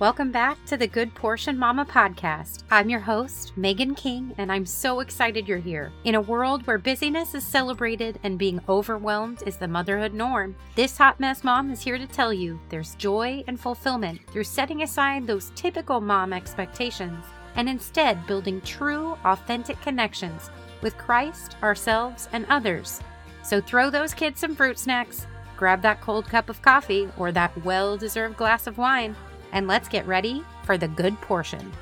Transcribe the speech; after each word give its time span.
Welcome 0.00 0.30
back 0.30 0.64
to 0.66 0.76
the 0.76 0.86
Good 0.86 1.12
Portion 1.12 1.58
Mama 1.58 1.84
podcast. 1.84 2.62
I'm 2.70 2.88
your 2.88 3.00
host, 3.00 3.52
Megan 3.56 3.96
King, 3.96 4.32
and 4.38 4.52
I'm 4.52 4.64
so 4.64 5.00
excited 5.00 5.48
you're 5.48 5.58
here. 5.58 5.90
In 6.04 6.14
a 6.14 6.20
world 6.20 6.64
where 6.68 6.78
busyness 6.78 7.34
is 7.34 7.44
celebrated 7.44 8.20
and 8.22 8.38
being 8.38 8.60
overwhelmed 8.68 9.42
is 9.44 9.56
the 9.56 9.66
motherhood 9.66 10.14
norm, 10.14 10.54
this 10.76 10.96
hot 10.96 11.18
mess 11.18 11.42
mom 11.42 11.72
is 11.72 11.82
here 11.82 11.98
to 11.98 12.06
tell 12.06 12.32
you 12.32 12.60
there's 12.68 12.94
joy 12.94 13.42
and 13.48 13.58
fulfillment 13.58 14.20
through 14.28 14.44
setting 14.44 14.84
aside 14.84 15.26
those 15.26 15.50
typical 15.56 16.00
mom 16.00 16.32
expectations 16.32 17.24
and 17.56 17.68
instead 17.68 18.24
building 18.28 18.60
true, 18.60 19.18
authentic 19.24 19.82
connections 19.82 20.48
with 20.80 20.96
Christ, 20.96 21.56
ourselves, 21.60 22.28
and 22.32 22.46
others. 22.48 23.00
So 23.42 23.60
throw 23.60 23.90
those 23.90 24.14
kids 24.14 24.38
some 24.38 24.54
fruit 24.54 24.78
snacks, 24.78 25.26
grab 25.56 25.82
that 25.82 26.00
cold 26.00 26.26
cup 26.28 26.48
of 26.48 26.62
coffee 26.62 27.08
or 27.18 27.32
that 27.32 27.64
well 27.64 27.96
deserved 27.96 28.36
glass 28.36 28.68
of 28.68 28.78
wine 28.78 29.16
and 29.52 29.66
let's 29.66 29.88
get 29.88 30.06
ready 30.06 30.44
for 30.64 30.76
the 30.76 30.88
good 30.88 31.20
portion. 31.20 31.72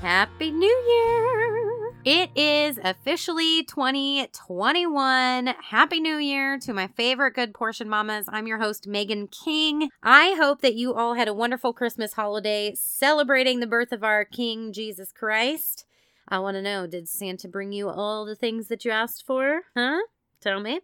Happy 0.00 0.50
New 0.50 0.66
Year! 0.66 1.74
It 2.04 2.30
is 2.36 2.78
officially 2.84 3.62
2021. 3.64 5.46
Happy 5.46 6.00
New 6.00 6.16
Year 6.18 6.58
to 6.58 6.74
my 6.74 6.86
favorite 6.88 7.34
good 7.34 7.54
portion 7.54 7.88
mamas. 7.88 8.26
I'm 8.28 8.46
your 8.46 8.58
host, 8.58 8.86
Megan 8.86 9.26
King. 9.28 9.88
I 10.02 10.34
hope 10.38 10.60
that 10.60 10.74
you 10.74 10.92
all 10.92 11.14
had 11.14 11.28
a 11.28 11.32
wonderful 11.32 11.72
Christmas 11.72 12.12
holiday 12.12 12.74
celebrating 12.74 13.60
the 13.60 13.66
birth 13.66 13.90
of 13.90 14.04
our 14.04 14.26
King 14.26 14.70
Jesus 14.70 15.12
Christ. 15.12 15.86
I 16.28 16.40
want 16.40 16.56
to 16.56 16.62
know 16.62 16.86
did 16.86 17.08
Santa 17.08 17.48
bring 17.48 17.72
you 17.72 17.88
all 17.88 18.26
the 18.26 18.36
things 18.36 18.68
that 18.68 18.84
you 18.84 18.90
asked 18.90 19.24
for? 19.26 19.62
Huh? 19.74 20.00
Tell 20.42 20.60
me. 20.60 20.80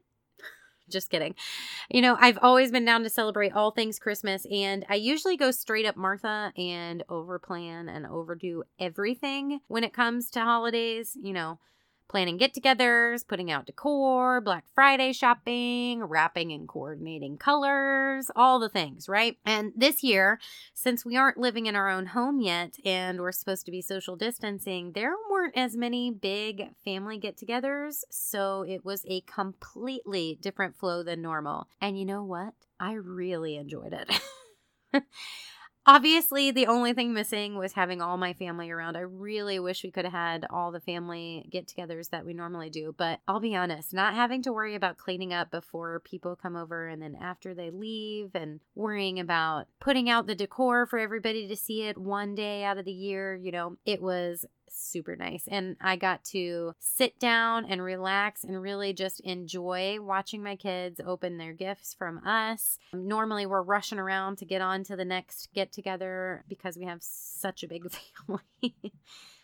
Just 0.90 1.10
kidding. 1.10 1.34
You 1.90 2.02
know, 2.02 2.16
I've 2.20 2.38
always 2.42 2.70
been 2.70 2.84
down 2.84 3.02
to 3.04 3.10
celebrate 3.10 3.52
all 3.52 3.70
things 3.70 3.98
Christmas, 3.98 4.46
and 4.50 4.84
I 4.88 4.96
usually 4.96 5.36
go 5.36 5.50
straight 5.50 5.86
up 5.86 5.96
Martha 5.96 6.52
and 6.56 7.02
overplan 7.08 7.88
and 7.88 8.06
overdo 8.06 8.64
everything 8.78 9.60
when 9.68 9.84
it 9.84 9.92
comes 9.92 10.30
to 10.32 10.40
holidays. 10.40 11.16
You 11.20 11.32
know, 11.32 11.58
planning 12.10 12.36
get 12.36 12.52
togethers, 12.52 13.24
putting 13.26 13.52
out 13.52 13.66
decor, 13.66 14.40
Black 14.40 14.64
Friday 14.74 15.12
shopping, 15.12 16.02
wrapping 16.02 16.50
and 16.50 16.66
coordinating 16.66 17.38
colors, 17.38 18.32
all 18.34 18.58
the 18.58 18.68
things, 18.68 19.08
right? 19.08 19.36
And 19.46 19.72
this 19.76 20.02
year, 20.02 20.40
since 20.74 21.04
we 21.04 21.16
aren't 21.16 21.38
living 21.38 21.66
in 21.66 21.76
our 21.76 21.88
own 21.88 22.06
home 22.06 22.40
yet 22.40 22.74
and 22.84 23.20
we're 23.20 23.30
supposed 23.30 23.64
to 23.66 23.70
be 23.70 23.80
social 23.80 24.16
distancing, 24.16 24.90
there 24.92 25.14
weren't 25.30 25.56
as 25.56 25.76
many 25.76 26.10
big 26.10 26.70
family 26.84 27.16
get 27.16 27.38
togethers. 27.38 28.00
So 28.10 28.64
it 28.68 28.84
was 28.84 29.04
a 29.08 29.20
completely 29.20 30.36
different 30.42 30.76
flow 30.76 31.04
than 31.04 31.22
normal. 31.22 31.68
And 31.80 31.96
you 31.96 32.04
know 32.04 32.24
what? 32.24 32.54
I 32.80 32.94
really 32.94 33.56
enjoyed 33.56 33.92
it. 33.92 34.20
Obviously, 35.86 36.50
the 36.50 36.66
only 36.66 36.92
thing 36.92 37.14
missing 37.14 37.56
was 37.56 37.72
having 37.72 38.02
all 38.02 38.18
my 38.18 38.34
family 38.34 38.70
around. 38.70 38.96
I 38.96 39.00
really 39.00 39.58
wish 39.58 39.82
we 39.82 39.90
could 39.90 40.04
have 40.04 40.12
had 40.12 40.46
all 40.50 40.70
the 40.70 40.80
family 40.80 41.48
get 41.50 41.66
togethers 41.66 42.10
that 42.10 42.26
we 42.26 42.34
normally 42.34 42.68
do. 42.68 42.94
But 42.96 43.20
I'll 43.26 43.40
be 43.40 43.56
honest, 43.56 43.94
not 43.94 44.14
having 44.14 44.42
to 44.42 44.52
worry 44.52 44.74
about 44.74 44.98
cleaning 44.98 45.32
up 45.32 45.50
before 45.50 46.00
people 46.00 46.36
come 46.36 46.54
over 46.54 46.86
and 46.86 47.00
then 47.00 47.16
after 47.20 47.54
they 47.54 47.70
leave 47.70 48.30
and 48.34 48.60
worrying 48.74 49.18
about 49.18 49.68
putting 49.80 50.10
out 50.10 50.26
the 50.26 50.34
decor 50.34 50.84
for 50.84 50.98
everybody 50.98 51.48
to 51.48 51.56
see 51.56 51.82
it 51.82 51.96
one 51.96 52.34
day 52.34 52.62
out 52.62 52.76
of 52.76 52.84
the 52.84 52.92
year, 52.92 53.34
you 53.34 53.50
know, 53.50 53.76
it 53.86 54.02
was 54.02 54.44
super 54.70 55.16
nice. 55.16 55.44
And 55.48 55.76
I 55.80 55.96
got 55.96 56.24
to 56.26 56.74
sit 56.78 57.18
down 57.18 57.64
and 57.64 57.82
relax 57.82 58.44
and 58.44 58.60
really 58.60 58.92
just 58.92 59.20
enjoy 59.20 59.98
watching 60.00 60.42
my 60.42 60.56
kids 60.56 61.00
open 61.04 61.38
their 61.38 61.52
gifts 61.52 61.94
from 61.94 62.18
us. 62.26 62.78
Normally, 62.92 63.46
we're 63.46 63.62
rushing 63.62 63.98
around 63.98 64.38
to 64.38 64.44
get 64.44 64.60
on 64.60 64.84
to 64.84 64.96
the 64.96 65.04
next 65.04 65.48
get 65.54 65.72
together 65.72 66.44
because 66.48 66.76
we 66.76 66.84
have 66.84 67.02
such 67.02 67.62
a 67.62 67.68
big 67.68 67.84
family. 68.26 68.74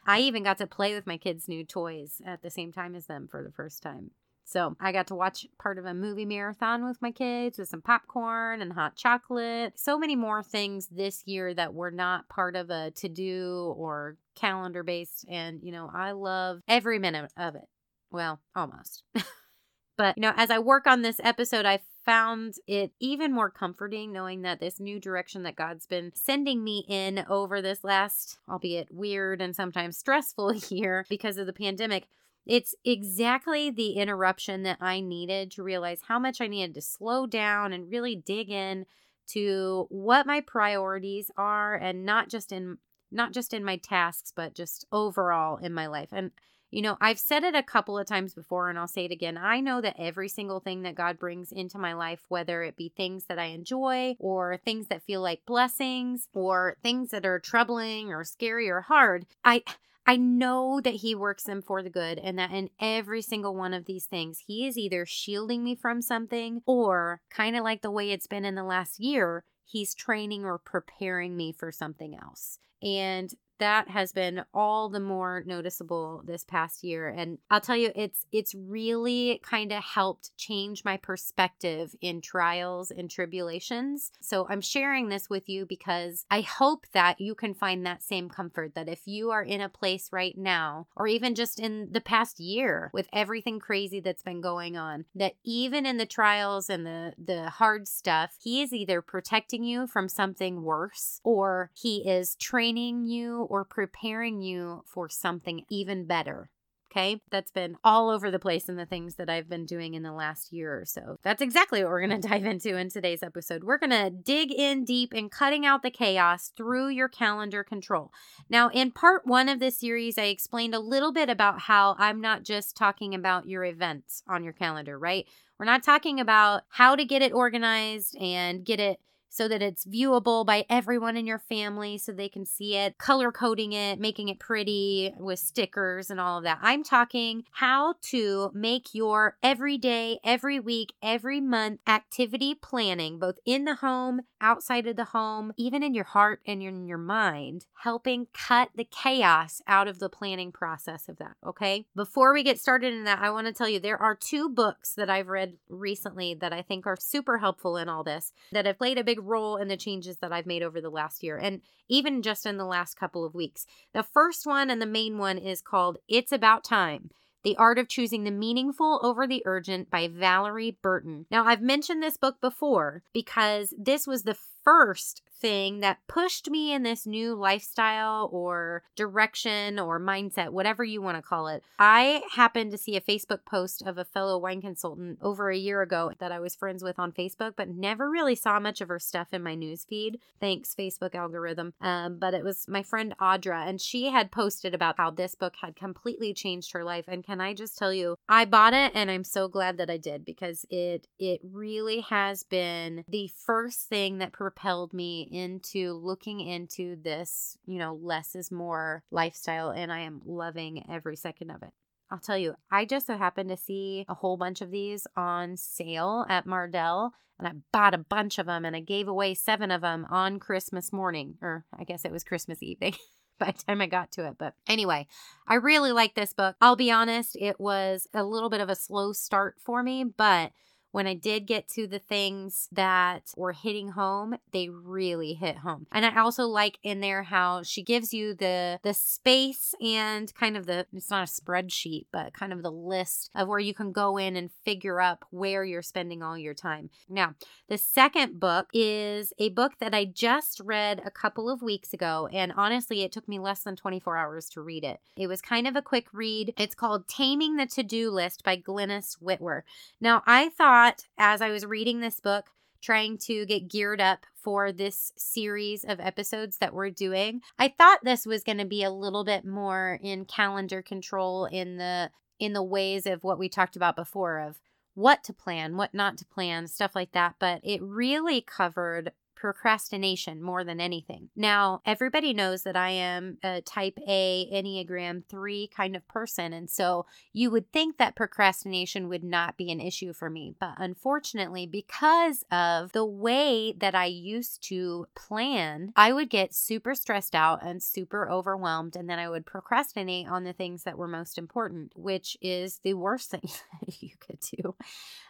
I 0.06 0.20
even 0.20 0.44
got 0.44 0.58
to 0.58 0.66
play 0.66 0.94
with 0.94 1.06
my 1.06 1.16
kids' 1.16 1.48
new 1.48 1.64
toys 1.64 2.22
at 2.24 2.42
the 2.42 2.50
same 2.50 2.72
time 2.72 2.94
as 2.94 3.06
them 3.06 3.26
for 3.28 3.42
the 3.42 3.50
first 3.50 3.82
time. 3.82 4.12
So 4.46 4.76
I 4.80 4.92
got 4.92 5.08
to 5.08 5.16
watch 5.16 5.44
part 5.58 5.76
of 5.76 5.86
a 5.86 5.92
movie 5.92 6.24
marathon 6.24 6.86
with 6.86 7.02
my 7.02 7.10
kids 7.10 7.58
with 7.58 7.68
some 7.68 7.82
popcorn 7.82 8.62
and 8.62 8.72
hot 8.72 8.94
chocolate. 8.94 9.72
So 9.76 9.98
many 9.98 10.14
more 10.14 10.40
things 10.40 10.86
this 10.86 11.24
year 11.26 11.52
that 11.54 11.74
were 11.74 11.90
not 11.90 12.28
part 12.28 12.54
of 12.54 12.70
a 12.70 12.92
to 12.92 13.08
do 13.08 13.74
or 13.76 14.16
calendar 14.36 14.84
based. 14.84 15.26
And, 15.28 15.60
you 15.64 15.72
know, 15.72 15.90
I 15.92 16.12
love 16.12 16.60
every 16.68 17.00
minute 17.00 17.32
of 17.36 17.56
it. 17.56 17.66
Well, 18.12 18.40
almost. 18.54 19.02
but, 19.96 20.16
you 20.16 20.20
know, 20.20 20.32
as 20.36 20.52
I 20.52 20.60
work 20.60 20.86
on 20.86 21.02
this 21.02 21.20
episode, 21.24 21.66
I 21.66 21.80
found 22.04 22.54
it 22.68 22.92
even 23.00 23.32
more 23.32 23.50
comforting 23.50 24.12
knowing 24.12 24.42
that 24.42 24.60
this 24.60 24.78
new 24.78 25.00
direction 25.00 25.42
that 25.42 25.56
God's 25.56 25.86
been 25.86 26.12
sending 26.14 26.62
me 26.62 26.84
in 26.88 27.26
over 27.28 27.60
this 27.60 27.82
last, 27.82 28.38
albeit 28.48 28.94
weird 28.94 29.42
and 29.42 29.56
sometimes 29.56 29.98
stressful 29.98 30.54
year 30.68 31.04
because 31.08 31.36
of 31.36 31.46
the 31.46 31.52
pandemic 31.52 32.06
it's 32.46 32.74
exactly 32.84 33.70
the 33.70 33.92
interruption 33.92 34.62
that 34.62 34.78
I 34.80 35.00
needed 35.00 35.50
to 35.52 35.62
realize 35.62 36.02
how 36.06 36.18
much 36.18 36.40
I 36.40 36.46
needed 36.46 36.74
to 36.74 36.80
slow 36.80 37.26
down 37.26 37.72
and 37.72 37.90
really 37.90 38.14
dig 38.14 38.50
in 38.50 38.86
to 39.28 39.86
what 39.90 40.26
my 40.26 40.40
priorities 40.40 41.30
are 41.36 41.74
and 41.74 42.04
not 42.04 42.28
just 42.28 42.52
in 42.52 42.78
not 43.10 43.32
just 43.32 43.54
in 43.54 43.64
my 43.64 43.76
tasks 43.76 44.32
but 44.34 44.54
just 44.54 44.86
overall 44.92 45.56
in 45.56 45.72
my 45.74 45.86
life. 45.86 46.10
And 46.12 46.30
you 46.70 46.82
know, 46.82 46.96
I've 47.00 47.18
said 47.18 47.44
it 47.44 47.54
a 47.54 47.62
couple 47.62 47.96
of 47.96 48.06
times 48.06 48.34
before 48.34 48.68
and 48.68 48.78
I'll 48.78 48.88
say 48.88 49.04
it 49.04 49.12
again. 49.12 49.38
I 49.38 49.60
know 49.60 49.80
that 49.80 49.96
every 49.98 50.28
single 50.28 50.60
thing 50.60 50.82
that 50.82 50.96
God 50.96 51.18
brings 51.18 51.52
into 51.52 51.78
my 51.78 51.94
life, 51.94 52.24
whether 52.28 52.62
it 52.62 52.76
be 52.76 52.88
things 52.88 53.26
that 53.26 53.38
I 53.38 53.46
enjoy 53.46 54.16
or 54.18 54.56
things 54.56 54.88
that 54.88 55.04
feel 55.04 55.20
like 55.20 55.46
blessings 55.46 56.28
or 56.34 56.76
things 56.82 57.10
that 57.10 57.24
are 57.24 57.38
troubling 57.38 58.12
or 58.12 58.24
scary 58.24 58.68
or 58.68 58.80
hard, 58.80 59.26
I 59.44 59.62
I 60.06 60.16
know 60.16 60.80
that 60.82 60.94
He 60.96 61.14
works 61.14 61.44
them 61.44 61.62
for 61.62 61.82
the 61.82 61.90
good, 61.90 62.18
and 62.18 62.38
that 62.38 62.52
in 62.52 62.70
every 62.80 63.22
single 63.22 63.54
one 63.56 63.74
of 63.74 63.86
these 63.86 64.06
things, 64.06 64.44
He 64.46 64.66
is 64.66 64.78
either 64.78 65.04
shielding 65.04 65.64
me 65.64 65.74
from 65.74 66.00
something 66.00 66.62
or 66.64 67.20
kind 67.28 67.56
of 67.56 67.64
like 67.64 67.82
the 67.82 67.90
way 67.90 68.10
it's 68.10 68.28
been 68.28 68.44
in 68.44 68.54
the 68.54 68.62
last 68.62 69.00
year, 69.00 69.44
He's 69.64 69.94
training 69.94 70.44
or 70.44 70.58
preparing 70.58 71.36
me 71.36 71.52
for 71.52 71.72
something 71.72 72.14
else. 72.14 72.60
And 72.82 73.34
that 73.58 73.88
has 73.88 74.12
been 74.12 74.44
all 74.52 74.88
the 74.88 75.00
more 75.00 75.42
noticeable 75.46 76.22
this 76.26 76.44
past 76.44 76.84
year 76.84 77.08
and 77.08 77.38
I'll 77.50 77.60
tell 77.60 77.76
you 77.76 77.90
it's 77.94 78.26
it's 78.32 78.54
really 78.54 79.40
kind 79.42 79.72
of 79.72 79.82
helped 79.82 80.36
change 80.36 80.84
my 80.84 80.96
perspective 80.96 81.94
in 82.00 82.20
trials 82.20 82.90
and 82.90 83.10
tribulations. 83.10 84.12
So 84.20 84.46
I'm 84.48 84.60
sharing 84.60 85.08
this 85.08 85.30
with 85.30 85.48
you 85.48 85.66
because 85.66 86.24
I 86.30 86.40
hope 86.40 86.86
that 86.92 87.20
you 87.20 87.34
can 87.34 87.54
find 87.54 87.84
that 87.86 88.02
same 88.02 88.28
comfort 88.28 88.74
that 88.74 88.88
if 88.88 89.02
you 89.06 89.30
are 89.30 89.42
in 89.42 89.60
a 89.60 89.68
place 89.68 90.08
right 90.12 90.36
now 90.36 90.86
or 90.96 91.06
even 91.06 91.34
just 91.34 91.58
in 91.60 91.88
the 91.92 92.00
past 92.00 92.40
year 92.40 92.90
with 92.92 93.08
everything 93.12 93.58
crazy 93.58 94.00
that's 94.00 94.22
been 94.22 94.40
going 94.40 94.76
on 94.76 95.04
that 95.14 95.34
even 95.44 95.86
in 95.86 95.96
the 95.96 96.06
trials 96.06 96.68
and 96.68 96.86
the 96.86 97.12
the 97.22 97.50
hard 97.50 97.88
stuff 97.88 98.36
he 98.40 98.62
is 98.62 98.72
either 98.72 99.00
protecting 99.00 99.64
you 99.64 99.86
from 99.86 100.08
something 100.08 100.62
worse 100.62 101.20
or 101.24 101.70
he 101.74 102.08
is 102.08 102.34
training 102.36 103.06
you 103.06 103.45
or 103.48 103.64
preparing 103.64 104.42
you 104.42 104.82
for 104.86 105.08
something 105.08 105.62
even 105.70 106.06
better. 106.06 106.50
Okay, 106.92 107.20
that's 107.30 107.50
been 107.50 107.76
all 107.84 108.08
over 108.08 108.30
the 108.30 108.38
place 108.38 108.68
in 108.68 108.76
the 108.76 108.86
things 108.86 109.16
that 109.16 109.28
I've 109.28 109.50
been 109.50 109.66
doing 109.66 109.94
in 109.94 110.02
the 110.02 110.12
last 110.12 110.52
year 110.52 110.80
or 110.80 110.84
so. 110.86 111.18
That's 111.22 111.42
exactly 111.42 111.82
what 111.82 111.90
we're 111.90 112.06
going 112.06 112.20
to 112.20 112.28
dive 112.28 112.46
into 112.46 112.76
in 112.76 112.88
today's 112.88 113.22
episode. 113.22 113.64
We're 113.64 113.76
going 113.76 113.90
to 113.90 114.08
dig 114.08 114.50
in 114.50 114.84
deep 114.84 115.12
and 115.12 115.30
cutting 115.30 115.66
out 115.66 115.82
the 115.82 115.90
chaos 115.90 116.52
through 116.56 116.88
your 116.88 117.08
calendar 117.08 117.62
control. 117.62 118.12
Now, 118.48 118.70
in 118.70 118.92
part 118.92 119.26
one 119.26 119.48
of 119.48 119.60
this 119.60 119.78
series, 119.78 120.16
I 120.16 120.24
explained 120.24 120.74
a 120.74 120.80
little 120.80 121.12
bit 121.12 121.28
about 121.28 121.60
how 121.62 121.96
I'm 121.98 122.20
not 122.20 122.44
just 122.44 122.76
talking 122.76 123.14
about 123.14 123.46
your 123.46 123.64
events 123.64 124.22
on 124.26 124.42
your 124.42 124.54
calendar, 124.54 124.98
right? 124.98 125.26
We're 125.58 125.66
not 125.66 125.82
talking 125.82 126.20
about 126.20 126.62
how 126.68 126.96
to 126.96 127.04
get 127.04 127.20
it 127.20 127.32
organized 127.32 128.16
and 128.16 128.64
get 128.64 128.80
it 128.80 129.00
so 129.36 129.48
that 129.48 129.60
it's 129.60 129.84
viewable 129.84 130.46
by 130.46 130.64
everyone 130.70 131.14
in 131.14 131.26
your 131.26 131.38
family 131.38 131.98
so 131.98 132.10
they 132.10 132.28
can 132.28 132.46
see 132.46 132.74
it, 132.74 132.96
color 132.96 133.30
coding 133.30 133.74
it, 133.74 134.00
making 134.00 134.28
it 134.30 134.40
pretty 134.40 135.12
with 135.18 135.38
stickers 135.38 136.08
and 136.08 136.18
all 136.18 136.38
of 136.38 136.44
that. 136.44 136.58
I'm 136.62 136.82
talking 136.82 137.44
how 137.52 137.96
to 138.04 138.50
make 138.54 138.94
your 138.94 139.36
everyday, 139.42 140.18
every 140.24 140.58
week, 140.58 140.94
every 141.02 141.40
month 141.40 141.80
activity 141.86 142.54
planning, 142.54 143.18
both 143.18 143.36
in 143.44 143.66
the 143.66 143.74
home, 143.74 144.22
outside 144.40 144.86
of 144.86 144.96
the 144.96 145.04
home, 145.04 145.52
even 145.58 145.82
in 145.82 145.92
your 145.92 146.04
heart 146.04 146.40
and 146.46 146.62
in 146.62 146.86
your 146.86 146.96
mind, 146.96 147.66
helping 147.82 148.28
cut 148.32 148.70
the 148.74 148.84
chaos 148.84 149.60
out 149.66 149.86
of 149.86 149.98
the 149.98 150.08
planning 150.08 150.50
process 150.50 151.08
of 151.08 151.18
that. 151.18 151.36
Okay. 151.46 151.86
Before 151.94 152.32
we 152.32 152.42
get 152.42 152.58
started 152.58 152.94
in 152.94 153.04
that, 153.04 153.20
I 153.20 153.30
want 153.30 153.46
to 153.46 153.52
tell 153.52 153.68
you 153.68 153.80
there 153.80 154.00
are 154.00 154.14
two 154.14 154.48
books 154.48 154.94
that 154.94 155.10
I've 155.10 155.28
read 155.28 155.58
recently 155.68 156.32
that 156.34 156.52
I 156.54 156.62
think 156.62 156.86
are 156.86 156.96
super 156.98 157.38
helpful 157.38 157.76
in 157.76 157.88
all 157.90 158.02
this 158.02 158.32
that 158.52 158.64
have 158.64 158.78
played 158.78 158.98
a 158.98 159.04
big 159.04 159.25
role 159.26 159.56
in 159.56 159.68
the 159.68 159.76
changes 159.76 160.18
that 160.18 160.32
I've 160.32 160.46
made 160.46 160.62
over 160.62 160.80
the 160.80 160.90
last 160.90 161.22
year 161.22 161.36
and 161.36 161.60
even 161.88 162.22
just 162.22 162.46
in 162.46 162.56
the 162.56 162.64
last 162.64 162.94
couple 162.94 163.24
of 163.24 163.34
weeks. 163.34 163.66
The 163.92 164.02
first 164.02 164.46
one 164.46 164.70
and 164.70 164.80
the 164.80 164.86
main 164.86 165.18
one 165.18 165.38
is 165.38 165.60
called 165.60 165.98
It's 166.08 166.32
About 166.32 166.64
Time. 166.64 167.10
The 167.44 167.56
Art 167.58 167.78
of 167.78 167.88
Choosing 167.88 168.24
the 168.24 168.32
Meaningful 168.32 168.98
Over 169.04 169.26
the 169.26 169.42
Urgent 169.46 169.88
by 169.88 170.08
Valorie 170.08 170.76
Burton. 170.82 171.26
Now, 171.30 171.44
I've 171.44 171.62
mentioned 171.62 172.02
this 172.02 172.16
book 172.16 172.40
before 172.40 173.04
because 173.12 173.72
this 173.78 174.04
was 174.04 174.24
the 174.24 174.36
first 174.66 175.22
thing 175.38 175.80
that 175.80 175.98
pushed 176.08 176.50
me 176.50 176.72
in 176.72 176.82
this 176.82 177.06
new 177.06 177.34
lifestyle 177.34 178.28
or 178.32 178.82
direction 178.96 179.78
or 179.78 180.00
mindset, 180.00 180.50
whatever 180.50 180.82
you 180.82 181.00
want 181.00 181.16
to 181.16 181.22
call 181.22 181.46
it. 181.46 181.62
I 181.78 182.22
happened 182.34 182.72
to 182.72 182.78
see 182.78 182.96
a 182.96 183.00
Facebook 183.00 183.44
post 183.44 183.82
of 183.82 183.98
a 183.98 184.04
fellow 184.04 184.38
wine 184.38 184.60
consultant 184.60 185.18
over 185.22 185.50
a 185.50 185.56
year 185.56 185.82
ago 185.82 186.12
that 186.18 186.32
I 186.32 186.40
was 186.40 186.56
friends 186.56 186.82
with 186.82 186.98
on 186.98 187.12
Facebook, 187.12 187.52
but 187.56 187.68
never 187.68 188.10
really 188.10 188.34
saw 188.34 188.58
much 188.58 188.80
of 188.80 188.88
her 188.88 188.98
stuff 188.98 189.28
in 189.32 189.42
my 189.42 189.54
newsfeed. 189.54 190.16
Thanks, 190.40 190.74
Facebook 190.74 191.14
algorithm. 191.14 191.74
Um, 191.80 192.18
but 192.18 192.34
it 192.34 192.42
was 192.42 192.66
my 192.66 192.82
friend 192.82 193.14
Audra, 193.20 193.68
and 193.68 193.80
she 193.80 194.10
had 194.10 194.32
posted 194.32 194.74
about 194.74 194.96
how 194.96 195.10
this 195.10 195.34
book 195.34 195.54
had 195.60 195.76
completely 195.76 196.34
changed 196.34 196.72
her 196.72 196.82
life. 196.82 197.04
And 197.06 197.24
can 197.24 197.40
I 197.40 197.54
just 197.54 197.78
tell 197.78 197.92
you, 197.92 198.16
I 198.28 198.46
bought 198.46 198.74
it 198.74 198.92
and 198.94 199.10
I'm 199.10 199.24
so 199.24 199.48
glad 199.48 199.76
that 199.78 199.90
I 199.90 199.96
did 199.96 200.24
because 200.24 200.64
it 200.70 201.06
it 201.18 201.40
really 201.42 202.00
has 202.00 202.42
been 202.42 203.04
the 203.08 203.30
first 203.44 203.88
thing 203.88 204.18
that 204.18 204.32
propelled 204.56 204.92
me 204.92 205.28
into 205.30 205.92
looking 205.92 206.40
into 206.40 206.96
this, 206.96 207.58
you 207.66 207.78
know, 207.78 207.98
less 208.02 208.34
is 208.34 208.50
more 208.50 209.02
lifestyle, 209.10 209.70
and 209.70 209.92
I 209.92 210.00
am 210.00 210.22
loving 210.24 210.84
every 210.90 211.16
second 211.16 211.50
of 211.50 211.62
it. 211.62 211.70
I'll 212.10 212.18
tell 212.18 212.38
you, 212.38 212.54
I 212.70 212.84
just 212.84 213.06
so 213.06 213.16
happened 213.16 213.50
to 213.50 213.56
see 213.56 214.04
a 214.08 214.14
whole 214.14 214.36
bunch 214.36 214.60
of 214.60 214.70
these 214.70 215.06
on 215.16 215.56
sale 215.56 216.24
at 216.28 216.46
Mardel, 216.46 217.10
and 217.38 217.46
I 217.46 217.52
bought 217.72 217.94
a 217.94 217.98
bunch 217.98 218.38
of 218.38 218.46
them 218.46 218.64
and 218.64 218.74
I 218.74 218.80
gave 218.80 219.08
away 219.08 219.34
seven 219.34 219.70
of 219.70 219.82
them 219.82 220.06
on 220.08 220.38
Christmas 220.38 220.92
morning, 220.92 221.34
or 221.42 221.66
I 221.78 221.84
guess 221.84 222.04
it 222.04 222.12
was 222.12 222.24
Christmas 222.24 222.62
evening. 222.62 222.94
by 223.38 223.50
the 223.50 223.62
time 223.64 223.82
I 223.82 223.86
got 223.86 224.12
to 224.12 224.26
it. 224.26 224.36
But 224.38 224.54
anyway, 224.66 225.06
I 225.46 225.56
really 225.56 225.92
like 225.92 226.14
this 226.14 226.32
book. 226.32 226.56
I'll 226.58 226.76
be 226.76 226.90
honest, 226.90 227.36
it 227.38 227.60
was 227.60 228.08
a 228.14 228.24
little 228.24 228.48
bit 228.48 228.62
of 228.62 228.70
a 228.70 228.74
slow 228.74 229.12
start 229.12 229.56
for 229.62 229.82
me, 229.82 230.04
but 230.04 230.52
when 230.92 231.06
I 231.06 231.14
did 231.14 231.46
get 231.46 231.68
to 231.70 231.86
the 231.86 231.98
things 231.98 232.68
that 232.72 233.32
were 233.36 233.52
hitting 233.52 233.90
home, 233.90 234.36
they 234.52 234.68
really 234.68 235.34
hit 235.34 235.58
home. 235.58 235.86
And 235.92 236.06
I 236.06 236.20
also 236.20 236.44
like 236.44 236.78
in 236.82 237.00
there 237.00 237.24
how 237.24 237.62
she 237.62 237.82
gives 237.82 238.14
you 238.14 238.34
the 238.34 238.78
the 238.82 238.94
space 238.94 239.74
and 239.80 240.32
kind 240.34 240.56
of 240.56 240.66
the 240.66 240.86
it's 240.92 241.10
not 241.10 241.28
a 241.28 241.30
spreadsheet, 241.30 242.06
but 242.12 242.32
kind 242.32 242.52
of 242.52 242.62
the 242.62 242.70
list 242.70 243.30
of 243.34 243.48
where 243.48 243.58
you 243.58 243.74
can 243.74 243.92
go 243.92 244.16
in 244.16 244.36
and 244.36 244.50
figure 244.64 245.00
up 245.00 245.24
where 245.30 245.64
you're 245.64 245.82
spending 245.82 246.22
all 246.22 246.38
your 246.38 246.54
time. 246.54 246.90
Now, 247.08 247.34
the 247.68 247.78
second 247.78 248.40
book 248.40 248.68
is 248.72 249.32
a 249.38 249.50
book 249.50 249.72
that 249.80 249.94
I 249.94 250.04
just 250.04 250.60
read 250.60 251.02
a 251.04 251.10
couple 251.10 251.50
of 251.50 251.62
weeks 251.62 251.92
ago 251.92 252.28
and 252.32 252.52
honestly, 252.56 253.02
it 253.02 253.12
took 253.12 253.28
me 253.28 253.38
less 253.38 253.60
than 253.60 253.76
24 253.76 254.16
hours 254.16 254.48
to 254.50 254.60
read 254.60 254.84
it. 254.84 255.00
It 255.16 255.26
was 255.26 255.42
kind 255.42 255.66
of 255.66 255.76
a 255.76 255.82
quick 255.82 256.06
read. 256.12 256.54
It's 256.56 256.74
called 256.74 257.08
Taming 257.08 257.56
the 257.56 257.66
To-Do 257.66 258.10
List 258.10 258.44
by 258.44 258.56
Glynis 258.56 259.16
Whitwer. 259.20 259.64
Now, 260.00 260.22
I 260.26 260.50
thought 260.50 260.85
thought 260.86 261.06
as 261.18 261.42
I 261.42 261.50
was 261.50 261.66
reading 261.66 262.00
this 262.00 262.20
book, 262.20 262.50
trying 262.80 263.18
to 263.18 263.46
get 263.46 263.68
geared 263.68 264.00
up 264.00 264.26
for 264.34 264.70
this 264.70 265.12
series 265.16 265.84
of 265.84 265.98
episodes 265.98 266.58
that 266.58 266.74
we're 266.74 266.90
doing, 266.90 267.40
I 267.58 267.68
thought 267.68 268.00
this 268.04 268.26
was 268.26 268.44
going 268.44 268.58
to 268.58 268.64
be 268.64 268.82
a 268.82 268.90
little 268.90 269.24
bit 269.24 269.44
more 269.44 269.98
in 270.02 270.24
calendar 270.24 270.82
control 270.82 271.46
in 271.46 271.78
the 271.78 272.10
in 272.38 272.52
the 272.52 272.62
ways 272.62 273.06
of 273.06 273.24
what 273.24 273.38
we 273.38 273.48
talked 273.48 273.76
about 273.76 273.96
before 273.96 274.38
of 274.40 274.60
what 274.94 275.24
to 275.24 275.32
plan, 275.32 275.76
what 275.76 275.94
not 275.94 276.18
to 276.18 276.26
plan, 276.26 276.66
stuff 276.68 276.94
like 276.94 277.12
that, 277.12 277.34
but 277.38 277.60
it 277.64 277.82
really 277.82 278.40
covered 278.40 279.12
procrastination 279.36 280.42
more 280.42 280.64
than 280.64 280.80
anything. 280.80 281.28
Now, 281.36 281.82
everybody 281.84 282.32
knows 282.32 282.62
that 282.64 282.76
I 282.76 282.90
am 282.90 283.38
a 283.44 283.60
type 283.60 283.98
A 284.08 284.48
Enneagram 284.52 285.24
3 285.28 285.68
kind 285.68 285.94
of 285.94 286.08
person. 286.08 286.52
And 286.52 286.68
so 286.68 287.06
you 287.32 287.50
would 287.50 287.70
think 287.72 287.98
that 287.98 288.16
procrastination 288.16 289.08
would 289.08 289.22
not 289.22 289.56
be 289.56 289.70
an 289.70 289.80
issue 289.80 290.12
for 290.12 290.30
me. 290.30 290.54
But 290.58 290.74
unfortunately, 290.78 291.66
because 291.66 292.44
of 292.50 292.92
the 292.92 293.04
way 293.04 293.74
that 293.78 293.94
I 293.94 294.06
used 294.06 294.62
to 294.68 295.06
plan, 295.14 295.92
I 295.94 296.12
would 296.12 296.30
get 296.30 296.54
super 296.54 296.94
stressed 296.94 297.34
out 297.34 297.62
and 297.62 297.82
super 297.82 298.28
overwhelmed. 298.30 298.96
And 298.96 299.08
then 299.08 299.18
I 299.18 299.28
would 299.28 299.46
procrastinate 299.46 300.28
on 300.28 300.44
the 300.44 300.52
things 300.52 300.84
that 300.84 300.98
were 300.98 301.08
most 301.08 301.38
important, 301.38 301.92
which 301.94 302.36
is 302.40 302.80
the 302.82 302.94
worst 302.94 303.30
thing 303.30 303.48
you 304.00 304.10
could 304.18 304.40
do. 304.40 304.74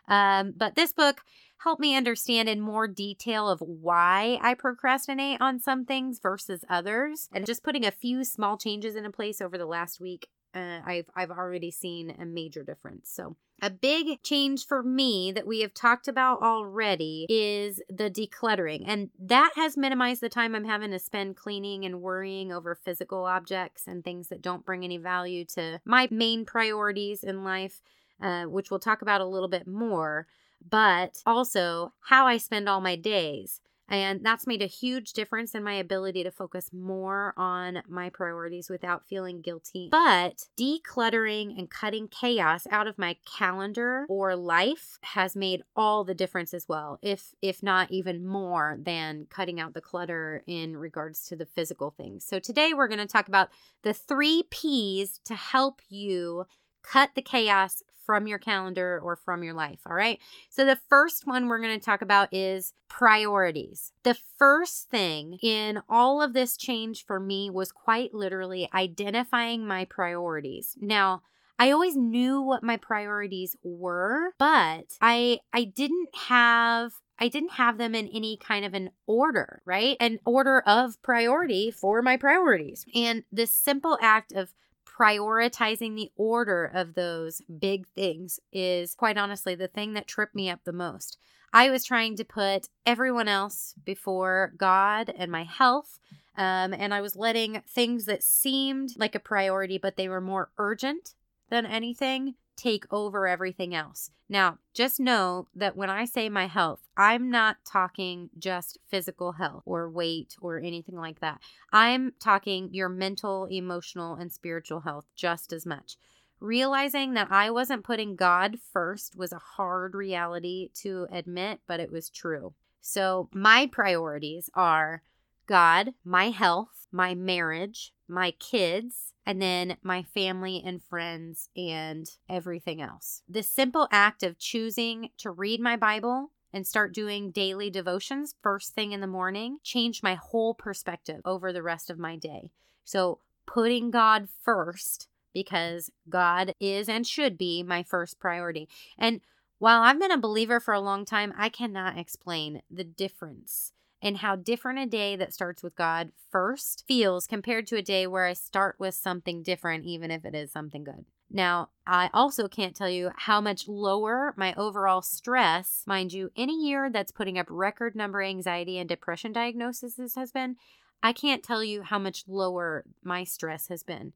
Um, 0.08 0.54
but 0.56 0.74
this 0.74 0.92
book, 0.92 1.22
helped 1.58 1.80
me 1.80 1.96
understand 1.96 2.48
in 2.48 2.60
more 2.60 2.86
detail 2.86 3.48
of 3.48 3.60
why 3.60 4.38
I 4.42 4.54
procrastinate 4.54 5.40
on 5.40 5.58
some 5.58 5.84
things 5.84 6.20
versus 6.20 6.64
others. 6.68 7.28
And 7.32 7.46
just 7.46 7.64
putting 7.64 7.84
a 7.84 7.90
few 7.90 8.24
small 8.24 8.56
changes 8.56 8.94
into 8.94 9.10
place 9.10 9.40
over 9.40 9.56
the 9.56 9.66
last 9.66 10.00
week, 10.00 10.28
uh, 10.54 10.80
I've 10.84 11.06
I've 11.14 11.30
already 11.30 11.70
seen 11.70 12.14
a 12.18 12.24
major 12.24 12.62
difference. 12.62 13.10
So 13.10 13.36
a 13.60 13.70
big 13.70 14.22
change 14.22 14.66
for 14.66 14.82
me 14.82 15.32
that 15.32 15.46
we 15.46 15.60
have 15.60 15.72
talked 15.72 16.08
about 16.08 16.42
already 16.42 17.26
is 17.28 17.80
the 17.88 18.10
decluttering. 18.10 18.84
And 18.86 19.10
that 19.18 19.52
has 19.56 19.76
minimized 19.76 20.20
the 20.20 20.28
time 20.28 20.54
I'm 20.54 20.66
having 20.66 20.90
to 20.90 20.98
spend 20.98 21.36
cleaning 21.36 21.84
and 21.84 22.02
worrying 22.02 22.52
over 22.52 22.74
physical 22.74 23.24
objects 23.24 23.86
and 23.86 24.04
things 24.04 24.28
that 24.28 24.42
don't 24.42 24.64
bring 24.64 24.84
any 24.84 24.98
value 24.98 25.44
to 25.46 25.80
my 25.84 26.06
main 26.10 26.44
priorities 26.44 27.24
in 27.24 27.44
life, 27.44 27.80
uh, 28.20 28.44
which 28.44 28.70
we'll 28.70 28.80
talk 28.80 29.02
about 29.02 29.20
a 29.20 29.26
little 29.26 29.48
bit 29.48 29.66
more 29.66 30.26
but 30.68 31.22
also 31.26 31.92
how 32.00 32.26
I 32.26 32.38
spend 32.38 32.68
all 32.68 32.80
my 32.80 32.96
days. 32.96 33.60
And 33.88 34.26
that's 34.26 34.48
made 34.48 34.62
a 34.62 34.66
huge 34.66 35.12
difference 35.12 35.54
in 35.54 35.62
my 35.62 35.74
ability 35.74 36.24
to 36.24 36.32
focus 36.32 36.72
more 36.72 37.32
on 37.36 37.82
my 37.88 38.10
priorities 38.10 38.68
without 38.68 39.06
feeling 39.06 39.40
guilty. 39.42 39.88
But 39.92 40.46
decluttering 40.58 41.56
and 41.56 41.70
cutting 41.70 42.08
chaos 42.08 42.66
out 42.72 42.88
of 42.88 42.98
my 42.98 43.16
calendar 43.38 44.04
or 44.08 44.34
life 44.34 44.98
has 45.02 45.36
made 45.36 45.62
all 45.76 46.02
the 46.02 46.16
difference 46.16 46.52
as 46.52 46.66
well, 46.68 46.98
if 47.00 47.36
if 47.40 47.62
not 47.62 47.92
even 47.92 48.26
more 48.26 48.76
than 48.82 49.28
cutting 49.30 49.60
out 49.60 49.72
the 49.72 49.80
clutter 49.80 50.42
in 50.48 50.76
regards 50.76 51.24
to 51.28 51.36
the 51.36 51.46
physical 51.46 51.92
things. 51.96 52.26
So 52.26 52.40
today 52.40 52.72
we're 52.74 52.88
going 52.88 52.98
to 52.98 53.06
talk 53.06 53.28
about 53.28 53.50
the 53.84 53.94
3 53.94 54.42
Ps 54.50 55.20
to 55.26 55.36
help 55.36 55.80
you 55.88 56.46
cut 56.82 57.10
the 57.14 57.22
chaos 57.22 57.84
from 58.06 58.26
your 58.26 58.38
calendar 58.38 59.00
or 59.02 59.16
from 59.16 59.42
your 59.42 59.52
life. 59.52 59.80
All 59.84 59.94
right. 59.94 60.18
So, 60.48 60.64
the 60.64 60.78
first 60.88 61.26
one 61.26 61.48
we're 61.48 61.60
going 61.60 61.78
to 61.78 61.84
talk 61.84 62.00
about 62.00 62.32
is 62.32 62.72
priorities. 62.88 63.92
The 64.04 64.16
first 64.38 64.88
thing 64.88 65.38
in 65.42 65.82
all 65.88 66.22
of 66.22 66.32
this 66.32 66.56
change 66.56 67.04
for 67.04 67.20
me 67.20 67.50
was 67.50 67.72
quite 67.72 68.14
literally 68.14 68.70
identifying 68.72 69.66
my 69.66 69.84
priorities. 69.84 70.76
Now, 70.80 71.22
I 71.58 71.70
always 71.70 71.96
knew 71.96 72.40
what 72.40 72.62
my 72.62 72.76
priorities 72.76 73.56
were, 73.62 74.32
but 74.38 74.96
I 75.00 75.40
I 75.52 75.64
didn't 75.64 76.14
have 76.28 76.92
I 77.18 77.28
didn't 77.28 77.52
have 77.52 77.78
them 77.78 77.94
in 77.94 78.08
any 78.08 78.36
kind 78.36 78.64
of 78.64 78.74
an 78.74 78.90
order, 79.06 79.62
right? 79.64 79.96
An 80.00 80.18
order 80.26 80.60
of 80.60 81.02
priority 81.02 81.70
for 81.70 82.02
my 82.02 82.16
priorities. 82.16 82.84
And 82.94 83.24
this 83.32 83.52
simple 83.52 83.98
act 84.02 84.32
of 84.32 84.54
prioritizing 84.98 85.94
the 85.94 86.10
order 86.16 86.70
of 86.72 86.94
those 86.94 87.42
big 87.42 87.86
things 87.88 88.40
is 88.52 88.94
quite 88.94 89.18
honestly 89.18 89.54
the 89.54 89.68
thing 89.68 89.92
that 89.92 90.06
tripped 90.06 90.34
me 90.34 90.48
up 90.48 90.60
the 90.64 90.72
most. 90.72 91.18
I 91.52 91.70
was 91.70 91.84
trying 91.84 92.16
to 92.16 92.24
put 92.24 92.68
everyone 92.84 93.28
else 93.28 93.74
before 93.84 94.52
God 94.56 95.12
and 95.16 95.30
my 95.30 95.44
health. 95.44 95.98
Um, 96.36 96.74
and 96.74 96.92
I 96.92 97.00
was 97.00 97.16
letting 97.16 97.62
things 97.66 98.04
that 98.04 98.22
seemed 98.22 98.90
like 98.96 99.14
a 99.14 99.20
priority, 99.20 99.78
but 99.78 99.96
they 99.96 100.08
were 100.08 100.20
more 100.20 100.50
urgent 100.58 101.14
than 101.48 101.64
anything, 101.64 102.34
take 102.56 102.84
over 102.90 103.26
everything 103.26 103.74
else. 103.74 104.10
Now, 104.28 104.58
just 104.74 104.98
know 104.98 105.48
that 105.54 105.76
when 105.76 105.90
I 105.90 106.04
say 106.04 106.28
my 106.28 106.46
health, 106.46 106.80
I'm 106.96 107.30
not 107.30 107.58
talking 107.64 108.30
just 108.38 108.78
physical 108.88 109.32
health 109.32 109.62
or 109.66 109.88
weight 109.88 110.36
or 110.40 110.58
anything 110.58 110.96
like 110.96 111.20
that. 111.20 111.40
I'm 111.72 112.12
talking 112.18 112.70
your 112.72 112.88
mental, 112.88 113.46
emotional, 113.46 114.14
and 114.14 114.32
spiritual 114.32 114.80
health 114.80 115.04
just 115.14 115.52
as 115.52 115.64
much. 115.64 115.96
Realizing 116.40 117.14
that 117.14 117.28
I 117.30 117.50
wasn't 117.50 117.84
putting 117.84 118.16
God 118.16 118.58
first 118.72 119.16
was 119.16 119.32
a 119.32 119.38
hard 119.38 119.94
reality 119.94 120.70
to 120.82 121.06
admit, 121.10 121.60
but 121.66 121.80
it 121.80 121.90
was 121.90 122.10
true. 122.10 122.54
So, 122.80 123.28
my 123.32 123.66
priorities 123.66 124.50
are 124.54 125.02
God, 125.46 125.94
my 126.04 126.30
health, 126.30 126.86
my 126.92 127.14
marriage, 127.14 127.92
my 128.08 128.32
kids, 128.32 129.14
and 129.26 129.42
then 129.42 129.76
my 129.82 130.02
family 130.02 130.62
and 130.64 130.82
friends 130.82 131.48
and 131.56 132.08
everything 132.28 132.80
else. 132.80 133.22
The 133.28 133.42
simple 133.42 133.88
act 133.90 134.22
of 134.22 134.38
choosing 134.38 135.10
to 135.18 135.32
read 135.32 135.60
my 135.60 135.76
Bible 135.76 136.30
and 136.52 136.66
start 136.66 136.94
doing 136.94 137.32
daily 137.32 137.68
devotions 137.68 138.36
first 138.40 138.74
thing 138.74 138.92
in 138.92 139.00
the 139.00 139.06
morning 139.06 139.58
changed 139.62 140.02
my 140.02 140.14
whole 140.14 140.54
perspective 140.54 141.20
over 141.24 141.52
the 141.52 141.62
rest 141.62 141.90
of 141.90 141.98
my 141.98 142.16
day. 142.16 142.50
So, 142.84 143.18
putting 143.46 143.90
God 143.90 144.28
first 144.42 145.08
because 145.34 145.90
God 146.08 146.52
is 146.58 146.88
and 146.88 147.06
should 147.06 147.36
be 147.36 147.62
my 147.62 147.82
first 147.82 148.18
priority. 148.18 148.68
And 148.98 149.20
while 149.58 149.82
I've 149.82 150.00
been 150.00 150.10
a 150.10 150.18
believer 150.18 150.60
for 150.60 150.72
a 150.72 150.80
long 150.80 151.04
time, 151.04 151.32
I 151.36 151.48
cannot 151.48 151.98
explain 151.98 152.62
the 152.70 152.84
difference 152.84 153.72
and 154.06 154.18
how 154.18 154.36
different 154.36 154.78
a 154.78 154.86
day 154.86 155.16
that 155.16 155.34
starts 155.34 155.64
with 155.64 155.74
God 155.74 156.12
first 156.30 156.84
feels 156.86 157.26
compared 157.26 157.66
to 157.66 157.76
a 157.76 157.82
day 157.82 158.06
where 158.06 158.24
I 158.24 158.34
start 158.34 158.76
with 158.78 158.94
something 158.94 159.42
different, 159.42 159.84
even 159.84 160.12
if 160.12 160.24
it 160.24 160.32
is 160.32 160.52
something 160.52 160.84
good. 160.84 161.04
Now, 161.28 161.70
I 161.88 162.08
also 162.14 162.46
can't 162.46 162.76
tell 162.76 162.88
you 162.88 163.10
how 163.16 163.40
much 163.40 163.66
lower 163.66 164.32
my 164.36 164.54
overall 164.54 165.02
stress, 165.02 165.82
mind 165.88 166.12
you, 166.12 166.30
any 166.36 166.54
year 166.54 166.88
that's 166.88 167.10
putting 167.10 167.36
up 167.36 167.46
record 167.50 167.96
number 167.96 168.22
anxiety 168.22 168.78
and 168.78 168.88
depression 168.88 169.32
diagnoses 169.32 170.14
has 170.14 170.30
been. 170.30 170.54
I 171.02 171.12
can't 171.12 171.42
tell 171.42 171.64
you 171.64 171.82
how 171.82 171.98
much 171.98 172.28
lower 172.28 172.84
my 173.02 173.24
stress 173.24 173.66
has 173.66 173.82
been 173.82 174.12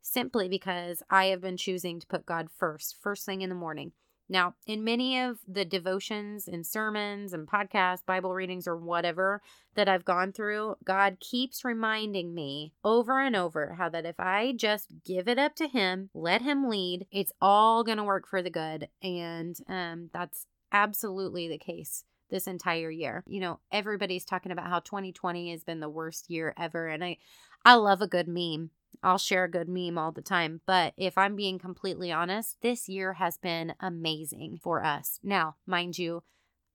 simply 0.00 0.48
because 0.48 1.02
I 1.10 1.26
have 1.26 1.42
been 1.42 1.58
choosing 1.58 2.00
to 2.00 2.06
put 2.06 2.24
God 2.24 2.48
first, 2.56 2.96
first 2.98 3.26
thing 3.26 3.42
in 3.42 3.50
the 3.50 3.54
morning. 3.54 3.92
Now, 4.28 4.54
in 4.66 4.84
many 4.84 5.20
of 5.20 5.38
the 5.46 5.64
devotions 5.64 6.48
and 6.48 6.66
sermons 6.66 7.32
and 7.32 7.46
podcasts, 7.46 8.04
Bible 8.06 8.32
readings, 8.34 8.66
or 8.66 8.76
whatever 8.76 9.42
that 9.74 9.88
I've 9.88 10.04
gone 10.04 10.32
through, 10.32 10.76
God 10.84 11.18
keeps 11.20 11.64
reminding 11.64 12.34
me 12.34 12.72
over 12.84 13.20
and 13.20 13.36
over 13.36 13.74
how 13.74 13.88
that 13.90 14.06
if 14.06 14.18
I 14.18 14.52
just 14.56 14.88
give 15.04 15.28
it 15.28 15.38
up 15.38 15.54
to 15.56 15.68
Him, 15.68 16.10
let 16.14 16.42
Him 16.42 16.68
lead, 16.68 17.06
it's 17.10 17.32
all 17.40 17.84
going 17.84 17.98
to 17.98 18.04
work 18.04 18.26
for 18.26 18.40
the 18.40 18.50
good. 18.50 18.88
And 19.02 19.56
um, 19.68 20.10
that's 20.12 20.46
absolutely 20.72 21.48
the 21.48 21.58
case 21.58 22.04
this 22.30 22.46
entire 22.46 22.90
year. 22.90 23.22
You 23.26 23.40
know, 23.40 23.60
everybody's 23.70 24.24
talking 24.24 24.52
about 24.52 24.68
how 24.68 24.80
2020 24.80 25.50
has 25.50 25.64
been 25.64 25.80
the 25.80 25.88
worst 25.88 26.30
year 26.30 26.54
ever. 26.58 26.88
And 26.88 27.04
I, 27.04 27.18
I 27.64 27.74
love 27.74 28.00
a 28.00 28.06
good 28.06 28.28
meme. 28.28 28.70
I'll 29.04 29.18
share 29.18 29.44
a 29.44 29.50
good 29.50 29.68
meme 29.68 29.98
all 29.98 30.12
the 30.12 30.22
time. 30.22 30.60
But 30.66 30.94
if 30.96 31.18
I'm 31.18 31.36
being 31.36 31.58
completely 31.58 32.10
honest, 32.10 32.56
this 32.62 32.88
year 32.88 33.14
has 33.14 33.36
been 33.36 33.74
amazing 33.78 34.58
for 34.62 34.84
us. 34.84 35.20
Now, 35.22 35.56
mind 35.66 35.98
you, 35.98 36.22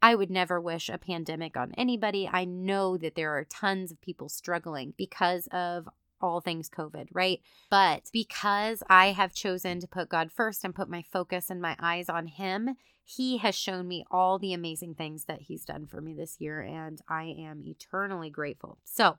I 0.01 0.15
would 0.15 0.29
never 0.29 0.62
wish 0.62 0.88
a 0.88 0.98
pandemic 0.98 1.57
on 1.57 1.74
anybody. 1.77 2.29
I 2.31 2.45
know 2.45 2.95
that 2.98 3.15
there 3.15 3.38
are 3.38 3.43
tons 3.43 3.91
of 3.91 4.00
people 4.00 4.29
struggling 4.29 4.93
because 4.95 5.48
of 5.51 5.89
all 6.21 6.41
things 6.41 6.69
COVID, 6.69 7.07
right? 7.12 7.41
But 7.69 8.09
because 8.12 8.83
I 8.89 9.07
have 9.07 9.33
chosen 9.33 9.79
to 9.79 9.88
put 9.88 10.09
God 10.09 10.31
first 10.31 10.63
and 10.63 10.75
put 10.75 10.89
my 10.89 11.01
focus 11.01 11.50
and 11.50 11.62
my 11.62 11.75
eyes 11.79 12.09
on 12.09 12.27
Him, 12.27 12.75
He 13.03 13.38
has 13.38 13.55
shown 13.55 13.88
me 13.88 14.05
all 14.12 14.39
the 14.39 14.53
amazing 14.53 14.95
things 14.95 15.25
that 15.25 15.43
He's 15.43 15.65
done 15.65 15.86
for 15.86 16.01
me 16.01 16.13
this 16.13 16.38
year, 16.39 16.62
and 16.62 17.01
I 17.07 17.36
am 17.39 17.63
eternally 17.65 18.29
grateful. 18.29 18.79
So, 18.83 19.17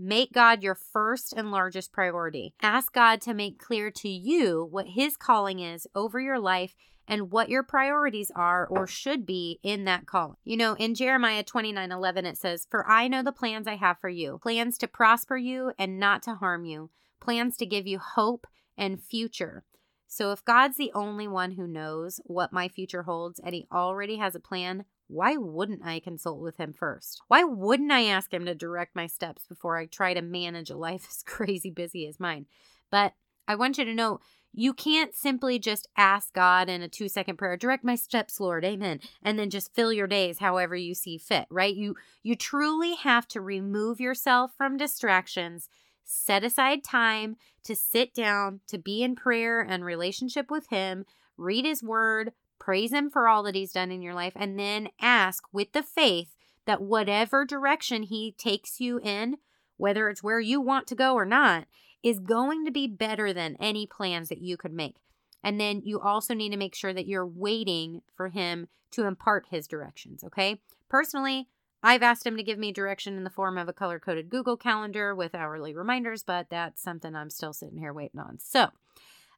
Make 0.00 0.32
God 0.32 0.62
your 0.62 0.76
first 0.76 1.32
and 1.32 1.50
largest 1.50 1.92
priority. 1.92 2.54
Ask 2.62 2.92
God 2.92 3.20
to 3.22 3.34
make 3.34 3.58
clear 3.58 3.90
to 3.90 4.08
you 4.08 4.64
what 4.70 4.86
His 4.86 5.16
calling 5.16 5.58
is 5.58 5.88
over 5.92 6.20
your 6.20 6.38
life 6.38 6.76
and 7.08 7.32
what 7.32 7.48
your 7.48 7.64
priorities 7.64 8.30
are 8.36 8.64
or 8.66 8.86
should 8.86 9.26
be 9.26 9.58
in 9.64 9.86
that 9.86 10.06
calling. 10.06 10.36
You 10.44 10.56
know, 10.56 10.74
in 10.74 10.94
Jeremiah 10.94 11.42
29 11.42 11.90
11, 11.90 12.26
it 12.26 12.38
says, 12.38 12.68
For 12.70 12.88
I 12.88 13.08
know 13.08 13.24
the 13.24 13.32
plans 13.32 13.66
I 13.66 13.74
have 13.74 13.98
for 13.98 14.08
you 14.08 14.38
plans 14.40 14.78
to 14.78 14.86
prosper 14.86 15.36
you 15.36 15.72
and 15.78 15.98
not 15.98 16.22
to 16.24 16.34
harm 16.34 16.64
you, 16.64 16.90
plans 17.20 17.56
to 17.56 17.66
give 17.66 17.88
you 17.88 17.98
hope 17.98 18.46
and 18.76 19.02
future. 19.02 19.64
So 20.06 20.30
if 20.30 20.44
God's 20.44 20.76
the 20.76 20.92
only 20.94 21.26
one 21.26 21.52
who 21.52 21.66
knows 21.66 22.20
what 22.24 22.52
my 22.52 22.68
future 22.68 23.02
holds 23.02 23.40
and 23.40 23.52
He 23.52 23.66
already 23.72 24.18
has 24.18 24.36
a 24.36 24.40
plan, 24.40 24.84
why 25.08 25.36
wouldn't 25.36 25.84
I 25.84 26.00
consult 26.00 26.40
with 26.40 26.58
him 26.58 26.72
first? 26.72 27.22
Why 27.28 27.42
wouldn't 27.42 27.90
I 27.90 28.04
ask 28.04 28.32
him 28.32 28.44
to 28.44 28.54
direct 28.54 28.94
my 28.94 29.06
steps 29.06 29.46
before 29.46 29.78
I 29.78 29.86
try 29.86 30.14
to 30.14 30.22
manage 30.22 30.70
a 30.70 30.76
life 30.76 31.06
as 31.08 31.22
crazy 31.26 31.70
busy 31.70 32.06
as 32.06 32.20
mine? 32.20 32.46
But 32.90 33.14
I 33.46 33.54
want 33.54 33.78
you 33.78 33.84
to 33.84 33.94
know 33.94 34.20
you 34.52 34.72
can't 34.72 35.14
simply 35.14 35.58
just 35.58 35.88
ask 35.96 36.32
God 36.32 36.68
in 36.68 36.82
a 36.82 36.88
two 36.88 37.08
second 37.08 37.36
prayer, 37.36 37.56
direct 37.56 37.84
my 37.84 37.94
steps, 37.94 38.40
Lord, 38.40 38.64
amen, 38.64 39.00
and 39.22 39.38
then 39.38 39.50
just 39.50 39.74
fill 39.74 39.92
your 39.92 40.06
days 40.06 40.38
however 40.38 40.74
you 40.76 40.94
see 40.94 41.18
fit, 41.18 41.46
right? 41.50 41.74
You 41.74 41.96
you 42.22 42.34
truly 42.34 42.94
have 42.94 43.26
to 43.28 43.40
remove 43.40 44.00
yourself 44.00 44.52
from 44.56 44.76
distractions, 44.76 45.68
set 46.04 46.44
aside 46.44 46.82
time 46.82 47.36
to 47.64 47.76
sit 47.76 48.14
down, 48.14 48.60
to 48.68 48.78
be 48.78 49.02
in 49.02 49.14
prayer 49.14 49.60
and 49.60 49.84
relationship 49.84 50.50
with 50.50 50.68
him, 50.68 51.04
read 51.36 51.64
his 51.64 51.82
word, 51.82 52.32
praise 52.58 52.92
Him 52.92 53.10
for 53.10 53.28
all 53.28 53.42
that 53.44 53.54
He's 53.54 53.72
done 53.72 53.90
in 53.90 54.02
your 54.02 54.14
life, 54.14 54.32
and 54.36 54.58
then 54.58 54.88
ask 55.00 55.44
with 55.52 55.72
the 55.72 55.82
faith 55.82 56.34
that 56.66 56.82
whatever 56.82 57.44
direction 57.44 58.04
He 58.04 58.32
takes 58.32 58.80
you 58.80 58.98
in, 59.00 59.36
whether 59.76 60.08
it's 60.08 60.22
where 60.22 60.40
you 60.40 60.60
want 60.60 60.86
to 60.88 60.94
go 60.94 61.14
or 61.14 61.24
not, 61.24 61.66
is 62.02 62.18
going 62.18 62.64
to 62.64 62.70
be 62.70 62.86
better 62.86 63.32
than 63.32 63.56
any 63.60 63.86
plans 63.86 64.28
that 64.28 64.42
you 64.42 64.56
could 64.56 64.72
make. 64.72 64.96
And 65.42 65.60
then 65.60 65.82
you 65.84 66.00
also 66.00 66.34
need 66.34 66.50
to 66.50 66.56
make 66.56 66.74
sure 66.74 66.92
that 66.92 67.06
you're 67.06 67.26
waiting 67.26 68.02
for 68.16 68.28
Him 68.28 68.68
to 68.92 69.04
impart 69.04 69.46
His 69.50 69.66
directions, 69.66 70.24
okay? 70.24 70.60
Personally, 70.88 71.48
I've 71.82 72.02
asked 72.02 72.26
him 72.26 72.36
to 72.36 72.42
give 72.42 72.58
me 72.58 72.72
direction 72.72 73.16
in 73.16 73.24
the 73.24 73.30
form 73.30 73.56
of 73.56 73.68
a 73.68 73.72
color 73.72 74.00
coded 74.00 74.30
Google 74.30 74.56
Calendar 74.56 75.14
with 75.14 75.34
hourly 75.34 75.74
reminders, 75.74 76.24
but 76.24 76.50
that's 76.50 76.82
something 76.82 77.14
I'm 77.14 77.30
still 77.30 77.52
sitting 77.52 77.78
here 77.78 77.92
waiting 77.92 78.18
on. 78.18 78.38
So, 78.40 78.70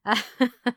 uh, 0.07 0.17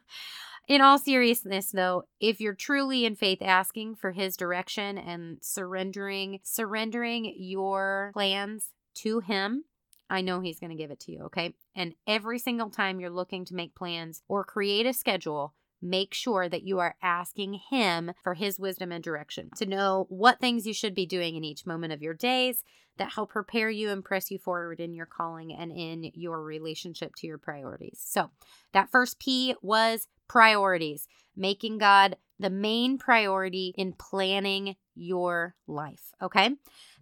In 0.67 0.79
all 0.79 0.97
seriousness, 0.97 1.71
though, 1.71 2.03
if 2.21 2.39
you're 2.39 2.53
truly 2.53 3.05
in 3.05 3.15
faith 3.15 3.41
asking 3.41 3.95
for 3.95 4.11
his 4.11 4.37
direction 4.37 4.97
and 4.97 5.37
surrendering, 5.41 6.39
surrendering 6.43 7.33
your 7.37 8.11
plans 8.13 8.69
to 8.95 9.19
him, 9.19 9.65
I 10.09 10.21
know 10.21 10.39
he's 10.39 10.59
going 10.59 10.69
to 10.69 10.77
give 10.77 10.91
it 10.91 11.01
to 11.01 11.11
you, 11.11 11.23
okay? 11.23 11.53
And 11.75 11.95
every 12.07 12.39
single 12.39 12.69
time 12.69 12.99
you're 12.99 13.09
looking 13.09 13.43
to 13.45 13.55
make 13.55 13.75
plans 13.75 14.21
or 14.29 14.45
create 14.45 14.85
a 14.85 14.93
schedule, 14.93 15.53
make 15.81 16.13
sure 16.13 16.47
that 16.47 16.63
you 16.63 16.79
are 16.79 16.95
asking 17.01 17.59
him 17.69 18.13
for 18.23 18.33
his 18.33 18.57
wisdom 18.57 18.91
and 18.91 19.03
direction 19.03 19.49
to 19.57 19.65
know 19.65 20.05
what 20.07 20.39
things 20.39 20.65
you 20.65 20.73
should 20.73 20.95
be 20.95 21.05
doing 21.05 21.35
in 21.35 21.43
each 21.43 21.65
moment 21.65 21.91
of 21.91 22.01
your 22.01 22.13
days 22.13 22.63
that 22.97 23.13
help 23.13 23.31
prepare 23.31 23.69
you 23.69 23.89
and 23.89 24.05
press 24.05 24.31
you 24.31 24.37
forward 24.37 24.79
in 24.79 24.93
your 24.93 25.05
calling 25.05 25.51
and 25.53 25.71
in 25.71 26.11
your 26.13 26.41
relationship 26.41 27.15
to 27.15 27.27
your 27.27 27.37
priorities. 27.37 27.99
So, 28.01 28.29
that 28.71 28.91
first 28.91 29.19
P 29.19 29.55
was 29.61 30.07
priorities, 30.33 31.07
making 31.35 31.77
God 31.77 32.17
the 32.39 32.49
main 32.49 32.97
priority 32.97 33.71
in 33.77 33.93
planning 33.93 34.75
your 34.95 35.53
life. 35.67 36.11
Okay. 36.23 36.49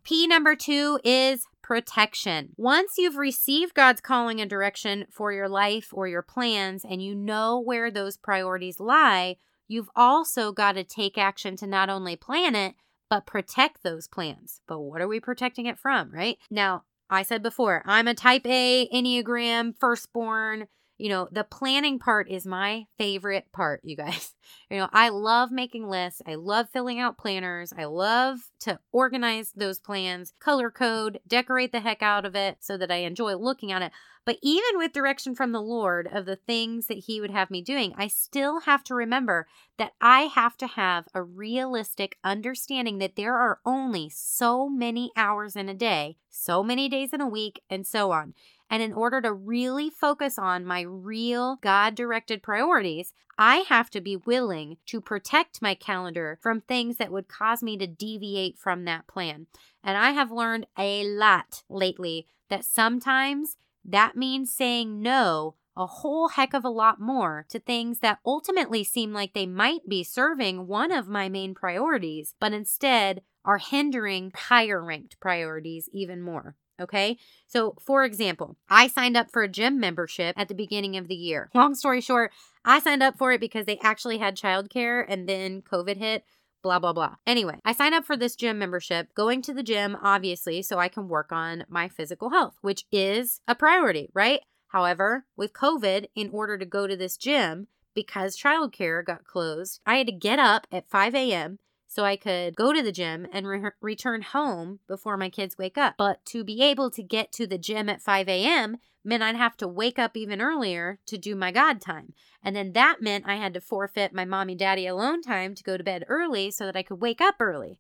P 0.04 0.28
number 0.28 0.54
two 0.54 1.00
is 1.06 1.46
protection. 1.62 2.50
Once 2.58 2.96
you've 2.98 3.16
received 3.16 3.74
God's 3.74 4.02
calling 4.02 4.42
and 4.42 4.50
direction 4.50 5.06
for 5.10 5.32
your 5.32 5.48
life 5.48 5.92
or 5.94 6.10
your 6.10 6.22
plans, 6.22 6.84
and 6.84 7.02
you 7.02 7.16
know 7.16 7.58
where 7.58 7.90
those 7.90 8.18
priorities 8.18 8.82
lie, 8.82 9.38
you've 9.66 9.90
also 9.96 10.52
got 10.52 10.74
to 10.74 10.84
take 10.84 11.18
action 11.18 11.56
to 11.56 11.66
not 11.66 11.90
only 11.90 12.18
plan 12.18 12.54
it, 12.54 12.76
but 13.10 13.26
protect 13.26 13.82
those 13.82 14.10
plans. 14.10 14.60
But 14.68 14.82
what 14.82 15.00
are 15.00 15.08
we 15.08 15.22
protecting 15.22 15.68
it 15.68 15.80
from, 15.80 16.12
right? 16.12 16.38
Now, 16.50 16.84
I 17.10 17.24
said 17.24 17.42
before, 17.42 17.82
I'm 17.86 18.10
a 18.10 18.14
type 18.14 18.46
A 18.46 18.90
Enneagram 18.94 19.74
firstborn 19.80 20.68
you 21.02 21.10
know, 21.10 21.28
the 21.32 21.44
planning 21.44 21.98
part 21.98 22.30
is 22.30 22.46
my 22.46 22.86
favorite 23.00 23.52
part, 23.52 23.82
you 23.84 23.98
guys. 23.98 24.34
You 24.70 24.78
know, 24.78 24.90
I 24.94 25.10
love 25.10 25.52
making 25.52 25.90
lists. 25.90 26.22
I 26.26 26.36
love 26.36 26.70
filling 26.72 27.00
out 27.00 27.18
planners. 27.18 27.74
I 27.78 27.84
love 27.86 28.40
to 28.62 28.80
organize 28.94 29.52
those 29.52 29.80
plans, 29.80 30.34
color 30.40 30.72
code, 30.72 31.20
decorate 31.28 31.74
the 31.74 31.82
heck 31.82 32.02
out 32.02 32.26
of 32.26 32.36
it 32.36 32.58
so 32.62 32.78
that 32.78 32.90
I 32.90 32.98
enjoy 32.98 33.36
looking 33.36 33.72
at 33.72 33.82
it. 33.82 33.92
But 34.26 34.38
even 34.42 34.78
with 34.78 34.94
direction 34.94 35.36
from 35.36 35.52
the 35.52 35.62
Lord 35.62 36.08
of 36.12 36.26
the 36.26 36.36
things 36.36 36.88
that 36.88 37.00
He 37.00 37.20
would 37.20 37.32
have 37.32 37.52
me 37.52 37.62
doing, 37.62 37.94
I 37.98 38.08
still 38.08 38.62
have 38.62 38.84
to 38.86 38.96
remember 38.96 39.48
that 39.78 39.94
I 40.00 40.22
have 40.22 40.58
to 40.58 40.68
have 40.68 41.08
a 41.14 41.24
realistic 41.24 42.18
understanding 42.24 43.00
that 43.00 43.16
there 43.16 43.36
are 43.36 43.60
only 43.66 44.10
so 44.10 44.70
many 44.70 45.12
hours 45.18 45.56
in 45.56 45.70
a 45.70 45.74
day, 45.74 46.18
so 46.30 46.64
many 46.64 46.88
days 46.88 47.14
in 47.14 47.22
a 47.22 47.28
week, 47.28 47.62
and 47.70 47.86
so 47.86 48.12
on. 48.12 48.36
And 48.72 48.82
in 48.82 48.94
order 48.94 49.20
to 49.22 49.34
really 49.34 49.90
focus 49.90 50.40
on 50.40 50.66
my 50.66 50.82
real 50.82 51.58
God 51.62 51.94
directed 51.94 52.42
priorities, 52.42 53.14
I 53.38 53.58
have 53.68 53.90
to 53.90 54.00
be 54.00 54.16
willing 54.16 54.78
to 54.86 55.02
protect 55.02 55.62
my 55.62 55.76
calendar 55.76 56.40
from 56.42 56.62
things 56.62 56.96
that 56.96 57.12
would 57.12 57.28
cause 57.28 57.62
me 57.62 57.76
to 57.78 57.86
deviate 57.86 58.58
from 58.58 58.86
that 58.86 59.08
plan. 59.08 59.48
And 59.84 59.98
I 59.98 60.12
have 60.12 60.32
learned 60.32 60.68
a 60.80 61.04
lot 61.04 61.64
lately 61.70 62.28
that 62.50 62.64
sometimes 62.64 63.58
that 63.84 64.16
means 64.16 64.54
saying 64.54 65.02
no 65.02 65.56
a 65.76 65.86
whole 65.86 66.30
heck 66.30 66.54
of 66.54 66.66
a 66.66 66.70
lot 66.70 67.00
more 67.00 67.46
to 67.50 67.60
things 67.60 68.00
that 68.00 68.20
ultimately 68.26 68.84
seem 68.84 69.14
like 69.14 69.34
they 69.34 69.46
might 69.46 69.88
be 69.88 70.04
serving 70.04 70.68
one 70.68 70.92
of 70.92 71.08
my 71.08 71.30
main 71.30 71.56
priorities, 71.56 72.36
but 72.40 72.54
instead 72.54 73.22
are 73.44 73.58
hindering 73.58 74.32
higher 74.36 74.84
ranked 74.84 75.20
priorities 75.20 75.90
even 75.92 76.22
more. 76.22 76.56
Okay. 76.82 77.18
So, 77.48 77.76
for 77.80 78.04
example, 78.04 78.58
I 78.70 78.88
signed 78.88 79.16
up 79.16 79.32
for 79.32 79.44
a 79.44 79.48
gym 79.48 79.80
membership 79.80 80.38
at 80.38 80.48
the 80.48 80.56
beginning 80.56 80.98
of 80.98 81.08
the 81.08 81.16
year. 81.16 81.50
Long 81.54 81.76
story 81.76 82.02
short, 82.02 82.32
I 82.66 82.80
signed 82.80 83.04
up 83.04 83.18
for 83.18 83.32
it 83.32 83.40
because 83.40 83.66
they 83.66 83.78
actually 83.80 84.18
had 84.18 84.36
childcare 84.36 85.06
and 85.08 85.30
then 85.30 85.62
COVID 85.62 85.98
hit. 85.98 86.24
Blah, 86.64 86.78
blah, 86.78 86.94
blah. 86.94 87.16
Anyway, 87.26 87.58
I 87.66 87.74
signed 87.74 87.96
up 87.96 88.06
for 88.06 88.16
this 88.16 88.36
gym 88.36 88.60
membership, 88.60 89.16
going 89.16 89.42
to 89.44 89.54
the 89.54 89.64
gym, 89.64 89.98
obviously, 90.02 90.62
so 90.62 90.78
I 90.78 90.90
can 90.90 91.08
work 91.08 91.32
on 91.32 91.66
my 91.68 91.88
physical 91.88 92.30
health, 92.30 92.56
which 92.62 92.86
is 92.92 93.42
a 93.48 93.56
priority, 93.56 94.10
right? 94.14 94.42
However, 94.68 95.26
with 95.36 95.54
COVID, 95.54 96.06
in 96.16 96.30
order 96.30 96.60
to 96.60 96.66
go 96.66 96.86
to 96.86 96.96
this 96.96 97.18
gym, 97.18 97.68
because 97.96 98.38
childcare 98.38 99.04
got 99.04 99.26
closed, 99.26 99.82
I 99.86 99.98
had 99.98 100.08
to 100.08 100.14
get 100.14 100.38
up 100.38 100.68
at 100.72 100.90
5 100.90 101.16
a.m., 101.16 101.58
so 101.92 102.06
I 102.06 102.16
could 102.16 102.56
go 102.56 102.72
to 102.72 102.82
the 102.82 102.94
gym 102.94 103.28
and 103.34 103.46
re- 103.46 103.72
return 103.82 104.22
home 104.22 104.80
before 104.88 105.18
my 105.18 105.28
kids 105.28 105.58
wake 105.58 105.78
up. 105.78 105.96
But 105.98 106.26
to 106.28 106.42
be 106.42 106.64
able 106.64 106.90
to 106.90 107.04
get 107.04 107.34
to 107.34 107.46
the 107.46 107.58
gym 107.58 107.90
at 107.90 108.02
5 108.02 108.30
a.m. 108.30 108.78
meant 109.04 109.22
I'd 109.22 109.36
have 109.36 109.58
to 109.58 109.68
wake 109.68 110.00
up 110.00 110.16
even 110.16 110.40
earlier 110.40 111.00
to 111.08 111.18
do 111.18 111.36
my 111.36 111.52
God 111.52 111.82
time. 111.82 112.14
And 112.42 112.56
then 112.56 112.72
that 112.72 113.02
meant 113.02 113.28
I 113.28 113.36
had 113.36 113.54
to 113.56 113.60
forfeit 113.60 114.14
my 114.14 114.24
mommy 114.24 114.56
daddy 114.56 114.88
alone 114.88 115.22
time 115.22 115.54
to 115.54 115.64
go 115.64 115.76
to 115.76 115.84
bed 115.84 116.06
early 116.08 116.50
so 116.50 116.66
that 116.66 116.78
I 116.78 116.82
could 116.82 117.02
wake 117.02 117.20
up 117.20 117.36
early. 117.42 117.78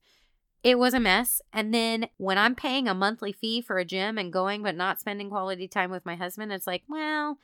It 0.61 0.77
was 0.77 0.93
a 0.93 0.99
mess. 0.99 1.41
And 1.53 1.73
then 1.73 2.09
when 2.17 2.37
I'm 2.37 2.53
paying 2.53 2.89
a 2.89 2.93
monthly 2.93 3.31
fee 3.31 3.61
for 3.61 3.77
a 3.77 3.85
gym 3.85 4.17
and 4.17 4.33
going 4.33 4.61
but 4.61 4.75
not 4.75 4.99
spending 4.99 5.29
quality 5.29 5.69
time 5.69 5.89
with 5.89 6.05
my 6.05 6.15
husband, 6.15 6.51
it's 6.51 6.67
like, 6.67 6.83
well, 6.89 7.37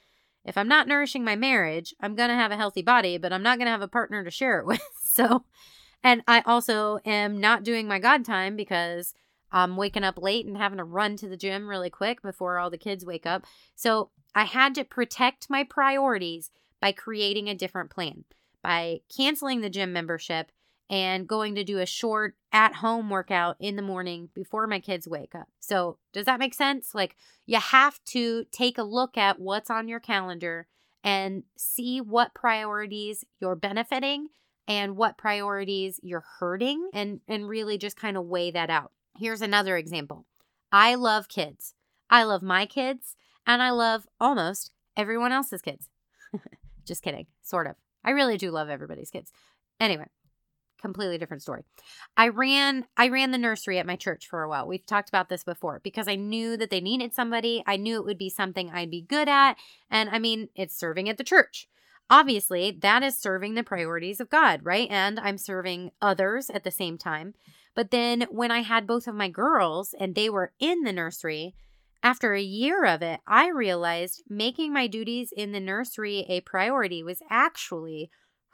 if 0.44 0.58
I'm 0.58 0.68
not 0.68 0.90
nourishing 0.90 1.24
my 1.24 1.38
marriage, 1.38 1.96
I'm 2.02 2.14
going 2.14 2.30
to 2.30 2.36
have 2.36 2.52
a 2.52 2.58
healthy 2.58 2.82
body, 2.82 3.18
but 3.18 3.32
I'm 3.32 3.42
not 3.42 3.58
going 3.58 3.68
to 3.68 3.72
have 3.72 3.82
a 3.82 3.88
partner 3.88 4.26
to 4.26 4.32
share 4.32 4.60
it 4.60 4.66
with. 4.68 4.82
So, 5.02 5.46
and 6.04 6.24
I 6.28 6.42
also 6.46 7.00
am 7.06 7.40
not 7.40 7.64
doing 7.64 7.88
my 7.88 8.00
God 8.00 8.26
time 8.26 8.56
because 8.56 9.14
I'm 9.52 9.78
waking 9.78 10.04
up 10.04 10.22
late 10.22 10.46
and 10.46 10.58
having 10.58 10.78
to 10.78 10.84
run 10.84 11.16
to 11.18 11.30
the 11.30 11.38
gym 11.38 11.68
really 11.68 11.90
quick 11.90 12.22
before 12.22 12.60
all 12.60 12.70
the 12.70 12.78
kids 12.78 13.06
wake 13.06 13.26
up. 13.26 13.46
So, 13.76 14.12
I 14.36 14.44
had 14.44 14.76
to 14.76 14.84
protect 14.84 15.50
my 15.50 15.64
priorities 15.64 16.52
by 16.80 16.92
creating 16.92 17.48
a 17.48 17.56
different 17.56 17.90
plan, 17.90 18.26
by 18.62 19.00
canceling 19.16 19.62
the 19.62 19.70
gym 19.70 19.92
membership 19.92 20.52
and 20.90 21.28
going 21.28 21.56
to 21.56 21.64
do 21.64 21.80
a 21.80 21.86
short 21.86 22.36
at 22.52 22.76
home 22.76 23.10
workout 23.10 23.58
in 23.60 23.76
the 23.76 23.82
morning 23.82 24.30
before 24.34 24.68
my 24.68 24.80
kids 24.80 25.08
wake 25.08 25.36
up. 25.36 25.48
So, 25.60 25.98
does 26.14 26.26
that 26.26 26.40
make 26.40 26.54
sense? 26.54 26.94
Like, 26.94 27.16
you 27.46 27.60
have 27.60 28.04
to 28.06 28.46
take 28.52 28.78
a 28.78 28.84
look 28.84 29.18
at 29.18 29.40
what's 29.40 29.70
on 29.70 29.88
your 29.88 30.00
calendar 30.00 30.68
and 31.04 31.44
see 31.58 32.00
what 32.00 32.34
priorities 32.34 33.24
you're 33.40 33.56
benefiting 33.56 34.28
and 34.68 34.98
what 34.98 35.18
priorities 35.18 36.00
you're 36.04 36.26
hurting 36.40 36.90
and 36.94 37.22
and 37.28 37.48
really 37.48 37.78
just 37.78 37.98
kind 37.98 38.18
of 38.18 38.26
weigh 38.26 38.52
that 38.52 38.70
out. 38.70 38.92
Here's 39.18 39.42
another 39.42 39.78
example. 39.78 40.26
I 40.72 40.96
love 40.96 41.30
kids. 41.30 41.74
I 42.10 42.24
love 42.24 42.42
my 42.42 42.66
kids 42.66 43.16
and 43.46 43.62
I 43.62 43.70
love 43.70 44.06
almost 44.20 44.72
everyone 44.96 45.32
else's 45.32 45.62
kids. 45.62 45.90
just 46.86 47.04
kidding, 47.04 47.28
sort 47.42 47.68
of. 47.68 47.76
I 48.04 48.12
really 48.12 48.38
do 48.38 48.52
love 48.52 48.70
everybody's 48.70 49.10
kids. 49.10 49.32
Anyway, 49.80 50.08
completely 50.82 51.18
different 51.18 51.42
story. 51.42 51.64
I 52.16 52.30
ran 52.30 52.86
I 52.96 53.08
ran 53.10 53.32
the 53.32 53.38
nursery 53.38 53.80
at 53.80 53.86
my 53.86 53.96
church 53.96 54.28
for 54.28 54.44
a 54.44 54.50
while. 54.50 54.68
We've 54.68 54.86
talked 54.86 55.10
about 55.10 55.30
this 55.30 55.44
before 55.44 55.80
because 55.84 56.08
I 56.08 56.16
knew 56.16 56.58
that 56.58 56.70
they 56.70 56.82
needed 56.82 57.14
somebody. 57.14 57.64
I 57.66 57.78
knew 57.78 57.98
it 57.98 58.06
would 58.06 58.18
be 58.18 58.30
something 58.30 58.70
I'd 58.72 58.92
be 58.92 59.02
good 59.02 59.30
at, 59.30 59.56
and 59.90 60.10
I 60.10 60.20
mean, 60.20 60.50
it's 60.56 60.78
serving 60.78 61.10
at 61.10 61.18
the 61.18 61.24
church. 61.24 61.68
Obviously, 62.10 62.72
that 62.72 63.04
is 63.04 63.18
serving 63.18 63.56
the 63.56 63.64
priorities 63.64 64.20
of 64.20 64.30
God, 64.30 64.62
right? 64.64 64.88
And 64.90 65.20
I'm 65.20 65.38
serving 65.38 65.92
others 66.02 66.50
at 66.50 66.64
the 66.64 66.72
same 66.72 66.98
time. 66.98 67.34
But 67.76 67.92
then 67.92 68.28
when 68.32 68.50
I 68.50 68.62
had 68.62 68.88
both 68.88 69.08
of 69.08 69.16
my 69.16 69.30
girls 69.30 69.94
and 70.00 70.16
they 70.16 70.30
were 70.30 70.54
in 70.60 70.84
the 70.84 70.94
nursery, 70.94 71.54
after 72.02 72.34
a 72.34 72.42
year 72.42 72.86
of 72.86 73.02
it, 73.02 73.20
I 73.28 73.50
realized 73.50 74.24
making 74.30 74.72
my 74.72 74.88
duties 74.88 75.34
in 75.36 75.52
the 75.52 75.60
nursery 75.60 76.26
a 76.30 76.42
priority 76.42 77.04
was 77.04 77.22
actually 77.30 78.10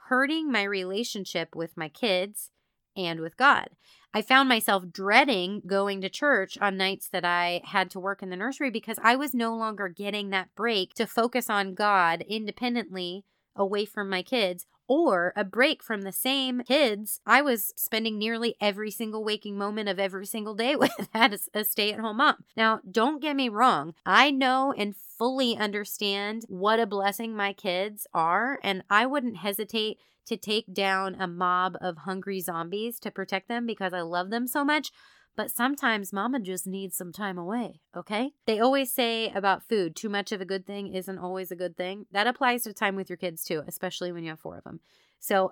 hurting 0.08 0.50
my 0.50 0.64
relationship 0.64 1.54
with 1.54 1.76
my 1.76 1.88
kids 1.88 2.50
and 2.96 3.20
with 3.20 3.36
God. 3.36 3.68
I 4.12 4.22
found 4.22 4.48
myself 4.48 4.84
dreading 4.92 5.62
going 5.66 6.00
to 6.00 6.08
church 6.08 6.56
on 6.60 6.76
nights 6.76 7.08
that 7.08 7.24
I 7.24 7.62
had 7.64 7.90
to 7.90 8.00
work 8.00 8.22
in 8.22 8.30
the 8.30 8.36
nursery 8.36 8.70
because 8.70 8.98
I 9.02 9.16
was 9.16 9.34
no 9.34 9.56
longer 9.56 9.88
getting 9.88 10.30
that 10.30 10.54
break 10.54 10.94
to 10.94 11.06
focus 11.06 11.50
on 11.50 11.74
God 11.74 12.24
independently 12.28 13.24
away 13.56 13.84
from 13.84 14.08
my 14.08 14.22
kids 14.22 14.66
or 14.86 15.32
a 15.34 15.44
break 15.44 15.82
from 15.82 16.02
the 16.02 16.12
same 16.12 16.62
kids 16.62 17.20
I 17.26 17.40
was 17.42 17.72
spending 17.76 18.18
nearly 18.18 18.54
every 18.60 18.90
single 18.90 19.24
waking 19.24 19.56
moment 19.56 19.88
of 19.88 19.98
every 19.98 20.26
single 20.26 20.54
day 20.54 20.76
with 20.76 21.08
as 21.14 21.48
a 21.54 21.64
stay 21.64 21.92
at 21.92 22.00
home 22.00 22.18
mom. 22.18 22.44
Now, 22.56 22.80
don't 22.90 23.22
get 23.22 23.36
me 23.36 23.48
wrong, 23.48 23.94
I 24.04 24.30
know 24.30 24.74
and 24.76 24.94
fully 24.96 25.56
understand 25.56 26.44
what 26.48 26.80
a 26.80 26.86
blessing 26.86 27.34
my 27.34 27.52
kids 27.52 28.06
are, 28.12 28.58
and 28.62 28.82
I 28.90 29.06
wouldn't 29.06 29.38
hesitate 29.38 29.98
to 30.26 30.36
take 30.36 30.72
down 30.72 31.16
a 31.18 31.26
mob 31.26 31.76
of 31.80 31.98
hungry 31.98 32.40
zombies 32.40 32.98
to 33.00 33.10
protect 33.10 33.48
them 33.48 33.66
because 33.66 33.92
I 33.92 34.00
love 34.00 34.30
them 34.30 34.46
so 34.46 34.64
much. 34.64 34.90
But 35.36 35.50
sometimes 35.50 36.12
mama 36.12 36.38
just 36.38 36.66
needs 36.66 36.96
some 36.96 37.12
time 37.12 37.38
away, 37.38 37.80
okay? 37.96 38.32
They 38.46 38.60
always 38.60 38.92
say 38.92 39.30
about 39.30 39.68
food, 39.68 39.96
too 39.96 40.08
much 40.08 40.30
of 40.30 40.40
a 40.40 40.44
good 40.44 40.66
thing 40.66 40.94
isn't 40.94 41.18
always 41.18 41.50
a 41.50 41.56
good 41.56 41.76
thing. 41.76 42.06
That 42.12 42.28
applies 42.28 42.62
to 42.62 42.72
time 42.72 42.94
with 42.94 43.10
your 43.10 43.16
kids 43.16 43.42
too, 43.42 43.64
especially 43.66 44.12
when 44.12 44.22
you 44.22 44.30
have 44.30 44.40
four 44.40 44.58
of 44.58 44.64
them. 44.64 44.80
So 45.18 45.50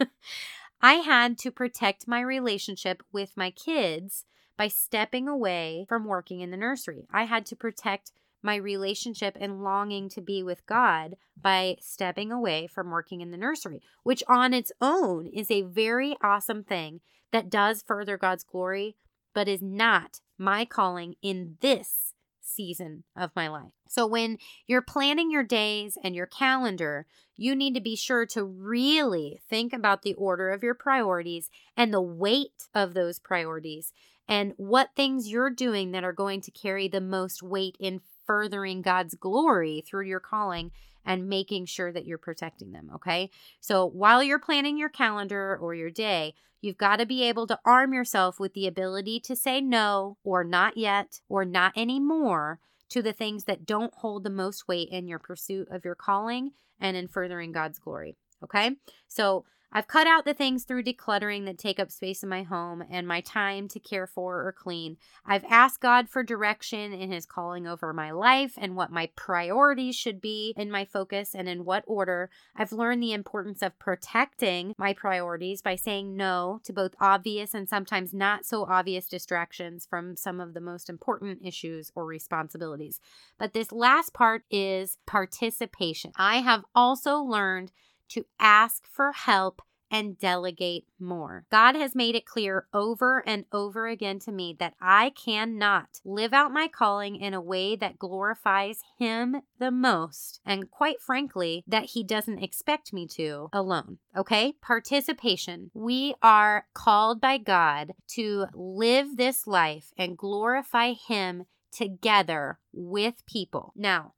I 0.82 0.94
had 0.94 1.38
to 1.38 1.50
protect 1.52 2.08
my 2.08 2.20
relationship 2.20 3.02
with 3.12 3.36
my 3.36 3.50
kids 3.50 4.24
by 4.56 4.68
stepping 4.68 5.28
away 5.28 5.86
from 5.88 6.04
working 6.04 6.40
in 6.40 6.50
the 6.50 6.56
nursery. 6.56 7.06
I 7.12 7.24
had 7.24 7.46
to 7.46 7.56
protect 7.56 8.12
my 8.42 8.56
relationship 8.56 9.36
and 9.40 9.64
longing 9.64 10.08
to 10.10 10.20
be 10.20 10.42
with 10.42 10.66
God 10.66 11.16
by 11.40 11.76
stepping 11.80 12.30
away 12.30 12.66
from 12.66 12.90
working 12.90 13.20
in 13.20 13.30
the 13.30 13.38
nursery, 13.38 13.80
which 14.02 14.22
on 14.28 14.52
its 14.52 14.70
own 14.80 15.26
is 15.28 15.50
a 15.50 15.62
very 15.62 16.16
awesome 16.22 16.62
thing 16.62 17.00
that 17.32 17.50
does 17.50 17.82
further 17.82 18.16
God's 18.16 18.44
glory, 18.44 18.96
but 19.34 19.48
is 19.48 19.62
not 19.62 20.20
my 20.38 20.64
calling 20.64 21.16
in 21.22 21.56
this 21.60 22.14
season 22.40 23.04
of 23.16 23.30
my 23.34 23.48
life. 23.48 23.72
So, 23.88 24.06
when 24.06 24.38
you're 24.66 24.82
planning 24.82 25.30
your 25.30 25.42
days 25.42 25.98
and 26.02 26.14
your 26.14 26.26
calendar, 26.26 27.06
you 27.36 27.54
need 27.56 27.74
to 27.74 27.80
be 27.80 27.96
sure 27.96 28.26
to 28.26 28.44
really 28.44 29.40
think 29.48 29.72
about 29.72 30.02
the 30.02 30.14
order 30.14 30.50
of 30.50 30.62
your 30.62 30.74
priorities 30.74 31.50
and 31.76 31.92
the 31.92 32.00
weight 32.00 32.68
of 32.74 32.94
those 32.94 33.18
priorities 33.18 33.92
and 34.28 34.54
what 34.56 34.90
things 34.96 35.28
you're 35.28 35.50
doing 35.50 35.92
that 35.92 36.04
are 36.04 36.12
going 36.12 36.40
to 36.40 36.50
carry 36.50 36.88
the 36.88 37.00
most 37.00 37.42
weight 37.42 37.76
in 37.78 38.00
furthering 38.26 38.82
God's 38.82 39.14
glory 39.14 39.82
through 39.86 40.06
your 40.06 40.20
calling 40.20 40.70
and 41.04 41.28
making 41.28 41.66
sure 41.66 41.92
that 41.92 42.06
you're 42.06 42.18
protecting 42.18 42.72
them. 42.72 42.90
Okay. 42.94 43.30
So 43.60 43.86
while 43.86 44.22
you're 44.22 44.38
planning 44.38 44.78
your 44.78 44.88
calendar 44.88 45.56
or 45.60 45.74
your 45.74 45.90
day, 45.90 46.34
you've 46.60 46.78
got 46.78 46.96
to 46.96 47.06
be 47.06 47.22
able 47.24 47.46
to 47.46 47.58
arm 47.64 47.92
yourself 47.92 48.40
with 48.40 48.54
the 48.54 48.66
ability 48.66 49.20
to 49.20 49.36
say 49.36 49.60
no 49.60 50.16
or 50.24 50.44
not 50.44 50.76
yet 50.76 51.20
or 51.28 51.44
not 51.44 51.72
anymore 51.76 52.58
to 52.88 53.02
the 53.02 53.12
things 53.12 53.44
that 53.44 53.66
don't 53.66 53.92
hold 53.96 54.24
the 54.24 54.30
most 54.30 54.66
weight 54.68 54.88
in 54.90 55.06
your 55.06 55.18
pursuit 55.18 55.68
of 55.70 55.84
your 55.84 55.94
calling 55.94 56.52
and 56.80 56.96
in 56.96 57.08
furthering 57.08 57.52
God's 57.52 57.78
glory. 57.78 58.16
Okay. 58.42 58.72
So 59.08 59.44
I've 59.76 59.88
cut 59.88 60.06
out 60.06 60.24
the 60.24 60.34
things 60.34 60.62
through 60.62 60.84
decluttering 60.84 61.46
that 61.46 61.58
take 61.58 61.80
up 61.80 61.90
space 61.90 62.22
in 62.22 62.28
my 62.28 62.44
home 62.44 62.84
and 62.88 63.08
my 63.08 63.20
time 63.20 63.66
to 63.68 63.80
care 63.80 64.06
for 64.06 64.46
or 64.46 64.52
clean. 64.52 64.98
I've 65.26 65.44
asked 65.50 65.80
God 65.80 66.08
for 66.08 66.22
direction 66.22 66.92
in 66.92 67.10
His 67.10 67.26
calling 67.26 67.66
over 67.66 67.92
my 67.92 68.12
life 68.12 68.54
and 68.56 68.76
what 68.76 68.92
my 68.92 69.10
priorities 69.16 69.96
should 69.96 70.20
be 70.20 70.54
in 70.56 70.70
my 70.70 70.84
focus 70.84 71.34
and 71.34 71.48
in 71.48 71.64
what 71.64 71.82
order. 71.88 72.30
I've 72.54 72.70
learned 72.70 73.02
the 73.02 73.12
importance 73.12 73.62
of 73.62 73.76
protecting 73.80 74.76
my 74.78 74.92
priorities 74.92 75.60
by 75.60 75.74
saying 75.74 76.16
no 76.16 76.60
to 76.62 76.72
both 76.72 76.94
obvious 77.00 77.52
and 77.52 77.68
sometimes 77.68 78.14
not 78.14 78.46
so 78.46 78.66
obvious 78.66 79.08
distractions 79.08 79.88
from 79.90 80.16
some 80.16 80.40
of 80.40 80.54
the 80.54 80.60
most 80.60 80.88
important 80.88 81.40
issues 81.42 81.90
or 81.96 82.06
responsibilities. 82.06 83.00
But 83.38 83.54
this 83.54 83.72
last 83.72 84.14
part 84.14 84.44
is 84.52 84.98
participation. 85.04 86.12
I 86.14 86.42
have 86.42 86.64
also 86.76 87.16
learned 87.16 87.72
to 88.14 88.26
ask 88.38 88.86
for 88.90 89.12
help 89.12 89.62
and 89.90 90.18
delegate 90.18 90.84
more. 90.98 91.44
God 91.52 91.76
has 91.76 91.94
made 91.94 92.16
it 92.16 92.26
clear 92.26 92.66
over 92.74 93.22
and 93.28 93.44
over 93.52 93.86
again 93.86 94.18
to 94.20 94.32
me 94.32 94.56
that 94.58 94.74
I 94.80 95.10
cannot 95.10 96.00
live 96.04 96.32
out 96.32 96.52
my 96.52 96.66
calling 96.66 97.14
in 97.14 97.32
a 97.32 97.40
way 97.40 97.76
that 97.76 97.98
glorifies 97.98 98.80
Him 98.98 99.42
the 99.60 99.70
most, 99.70 100.40
and 100.44 100.68
quite 100.68 101.00
frankly, 101.00 101.62
that 101.68 101.90
He 101.90 102.02
doesn't 102.02 102.42
expect 102.42 102.92
me 102.92 103.06
to 103.08 103.50
alone. 103.52 103.98
Okay? 104.16 104.54
Participation. 104.60 105.70
We 105.74 106.14
are 106.22 106.66
called 106.74 107.20
by 107.20 107.38
God 107.38 107.92
to 108.14 108.46
live 108.52 109.16
this 109.16 109.46
life 109.46 109.92
and 109.96 110.18
glorify 110.18 110.94
Him 110.94 111.44
together 111.70 112.58
with 112.72 113.26
people. 113.26 113.72
Now, 113.76 114.14